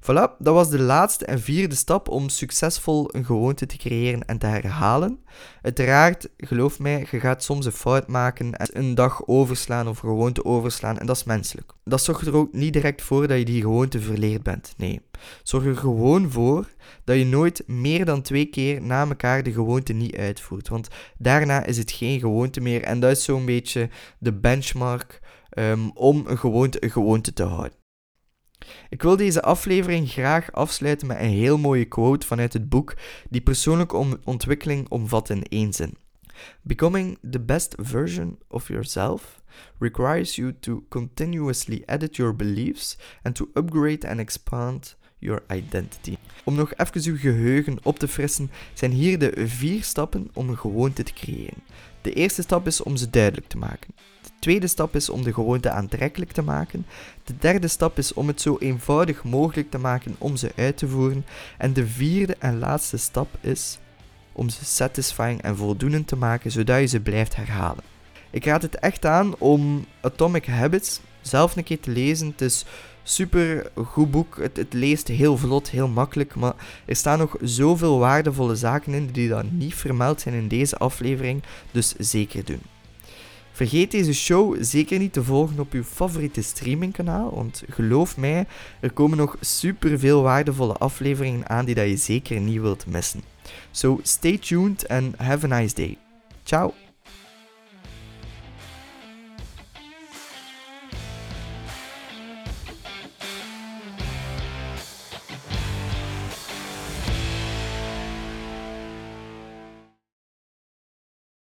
Voilà, 0.00 0.36
dat 0.38 0.54
was 0.54 0.68
de 0.70 0.78
laatste 0.78 1.24
en 1.24 1.40
vierde 1.40 1.74
stap 1.74 2.08
om 2.08 2.28
succesvol 2.28 3.14
een 3.14 3.24
gewoonte 3.24 3.66
te 3.66 3.76
creëren 3.76 4.24
en 4.24 4.38
te 4.38 4.46
herhalen. 4.46 5.24
Uiteraard, 5.62 6.28
geloof 6.36 6.78
mij, 6.78 7.06
je 7.10 7.20
gaat 7.20 7.42
soms 7.44 7.66
een 7.66 7.72
fout 7.72 8.06
maken 8.06 8.52
en 8.52 8.68
een 8.72 8.94
dag 8.94 9.26
overslaan 9.26 9.88
of 9.88 9.98
gewoonte 9.98 10.44
overslaan 10.44 10.98
en 10.98 11.06
dat 11.06 11.16
is 11.16 11.24
menselijk. 11.24 11.72
Dat 11.84 12.02
zorgt 12.02 12.26
er 12.26 12.36
ook 12.36 12.52
niet 12.52 12.72
direct 12.72 13.02
voor 13.02 13.28
dat 13.28 13.38
je 13.38 13.44
die 13.44 13.60
gewoonte 13.60 14.00
verleerd 14.00 14.42
bent. 14.42 14.74
Nee, 14.76 15.00
zorg 15.42 15.64
er 15.64 15.76
gewoon 15.76 16.30
voor 16.30 16.68
dat 17.04 17.16
je 17.16 17.24
nooit 17.24 17.62
meer 17.66 18.04
dan 18.04 18.22
twee 18.22 18.46
keer 18.46 18.82
na 18.82 19.06
elkaar 19.08 19.42
de 19.42 19.52
gewoonte 19.52 19.92
niet 19.92 20.16
uitvoert. 20.16 20.68
Want 20.68 20.88
daarna 21.18 21.64
is 21.64 21.76
het 21.76 21.90
geen 21.90 22.20
gewoonte 22.20 22.60
meer 22.60 22.82
en 22.82 23.00
dat 23.00 23.10
is 23.10 23.24
zo'n 23.24 23.44
beetje 23.44 23.88
de 24.18 24.32
benchmark 24.32 25.20
um, 25.58 25.90
om 25.94 26.24
een 26.26 26.38
gewoonte 26.38 26.84
een 26.84 26.90
gewoonte 26.90 27.32
te 27.32 27.42
houden. 27.42 27.83
Ik 28.88 29.02
wil 29.02 29.16
deze 29.16 29.42
aflevering 29.42 30.10
graag 30.10 30.52
afsluiten 30.52 31.06
met 31.06 31.20
een 31.20 31.28
heel 31.28 31.58
mooie 31.58 31.84
quote 31.84 32.26
vanuit 32.26 32.52
het 32.52 32.68
boek 32.68 32.94
die 33.30 33.40
persoonlijke 33.40 34.18
ontwikkeling 34.24 34.88
omvat 34.88 35.30
in 35.30 35.42
één 35.42 35.72
zin. 35.72 35.96
Becoming 36.62 37.18
the 37.30 37.40
best 37.40 37.74
version 37.78 38.38
of 38.48 38.68
yourself 38.68 39.42
requires 39.78 40.36
you 40.36 40.54
to 40.60 40.84
continuously 40.88 41.82
edit 41.86 42.16
your 42.16 42.36
beliefs 42.36 42.98
and 43.22 43.34
to 43.34 43.50
upgrade 43.54 44.08
and 44.08 44.20
expand 44.20 44.96
your 45.18 45.42
identity. 45.50 46.16
Om 46.44 46.54
nog 46.54 46.74
even 46.74 47.10
uw 47.12 47.16
geheugen 47.16 47.78
op 47.82 47.98
te 47.98 48.08
frissen, 48.08 48.50
zijn 48.72 48.90
hier 48.90 49.18
de 49.18 49.46
vier 49.46 49.82
stappen 49.82 50.30
om 50.32 50.48
een 50.48 50.58
gewoonte 50.58 51.02
te 51.02 51.12
creëren. 51.12 51.62
De 52.04 52.12
eerste 52.12 52.42
stap 52.42 52.66
is 52.66 52.82
om 52.82 52.96
ze 52.96 53.10
duidelijk 53.10 53.48
te 53.48 53.58
maken 53.58 53.94
tweede 54.44 54.66
stap 54.66 54.94
is 54.94 55.10
om 55.10 55.22
de 55.22 55.32
gewoonte 55.32 55.70
aantrekkelijk 55.70 56.32
te 56.32 56.42
maken. 56.42 56.86
De 57.24 57.36
derde 57.38 57.68
stap 57.68 57.98
is 57.98 58.12
om 58.12 58.26
het 58.26 58.40
zo 58.40 58.56
eenvoudig 58.58 59.24
mogelijk 59.24 59.70
te 59.70 59.78
maken 59.78 60.16
om 60.18 60.36
ze 60.36 60.52
uit 60.56 60.76
te 60.76 60.88
voeren. 60.88 61.26
En 61.58 61.72
de 61.72 61.86
vierde 61.86 62.36
en 62.38 62.58
laatste 62.58 62.96
stap 62.96 63.28
is 63.40 63.78
om 64.32 64.48
ze 64.48 64.64
satisfying 64.64 65.42
en 65.42 65.56
voldoenend 65.56 66.06
te 66.06 66.16
maken, 66.16 66.50
zodat 66.50 66.80
je 66.80 66.86
ze 66.86 67.00
blijft 67.00 67.36
herhalen. 67.36 67.84
Ik 68.30 68.44
raad 68.44 68.62
het 68.62 68.78
echt 68.78 69.04
aan 69.04 69.38
om 69.38 69.86
Atomic 70.00 70.46
Habits 70.46 71.00
zelf 71.20 71.56
een 71.56 71.64
keer 71.64 71.80
te 71.80 71.90
lezen. 71.90 72.26
Het 72.26 72.40
is 72.40 72.64
super 73.04 73.70
goed 73.86 74.10
boek. 74.10 74.36
Het, 74.40 74.56
het, 74.56 74.72
leest 74.72 75.08
heel 75.08 75.36
vlot, 75.36 75.70
heel 75.70 75.88
makkelijk. 75.88 76.34
Maar 76.34 76.54
er 76.84 76.96
staan 76.96 77.18
nog 77.18 77.36
zoveel 77.40 77.98
waardevolle 77.98 78.54
zaken 78.54 78.94
in 78.94 79.06
die 79.12 79.28
dan 79.28 79.48
niet 79.50 79.74
vermeld 79.74 80.20
zijn 80.20 80.34
in 80.34 80.48
deze 80.48 80.78
aflevering. 80.78 81.42
Dus 81.70 81.94
zeker 81.98 82.44
doen. 82.44 82.62
Vergeet 83.52 83.90
deze 83.90 84.14
show 84.14 84.56
zeker 84.60 84.98
niet 84.98 85.12
te 85.12 85.24
volgen 85.24 85.60
op 85.60 85.72
uw 85.72 85.82
favoriete 85.82 86.42
streamingkanaal, 86.42 87.34
want 87.34 87.62
geloof 87.68 88.16
mij, 88.16 88.46
er 88.80 88.92
komen 88.92 89.18
nog 89.18 89.36
super 89.40 89.98
veel 89.98 90.22
waardevolle 90.22 90.72
afleveringen 90.72 91.48
aan 91.48 91.64
die 91.64 91.74
dat 91.74 91.88
je 91.88 91.96
zeker 91.96 92.40
niet 92.40 92.60
wilt 92.60 92.86
missen. 92.86 93.22
So 93.70 94.00
stay 94.02 94.38
tuned 94.38 94.88
and 94.88 95.16
have 95.16 95.52
a 95.52 95.60
nice 95.60 95.74
day. 95.74 95.98
Ciao! 96.44 96.83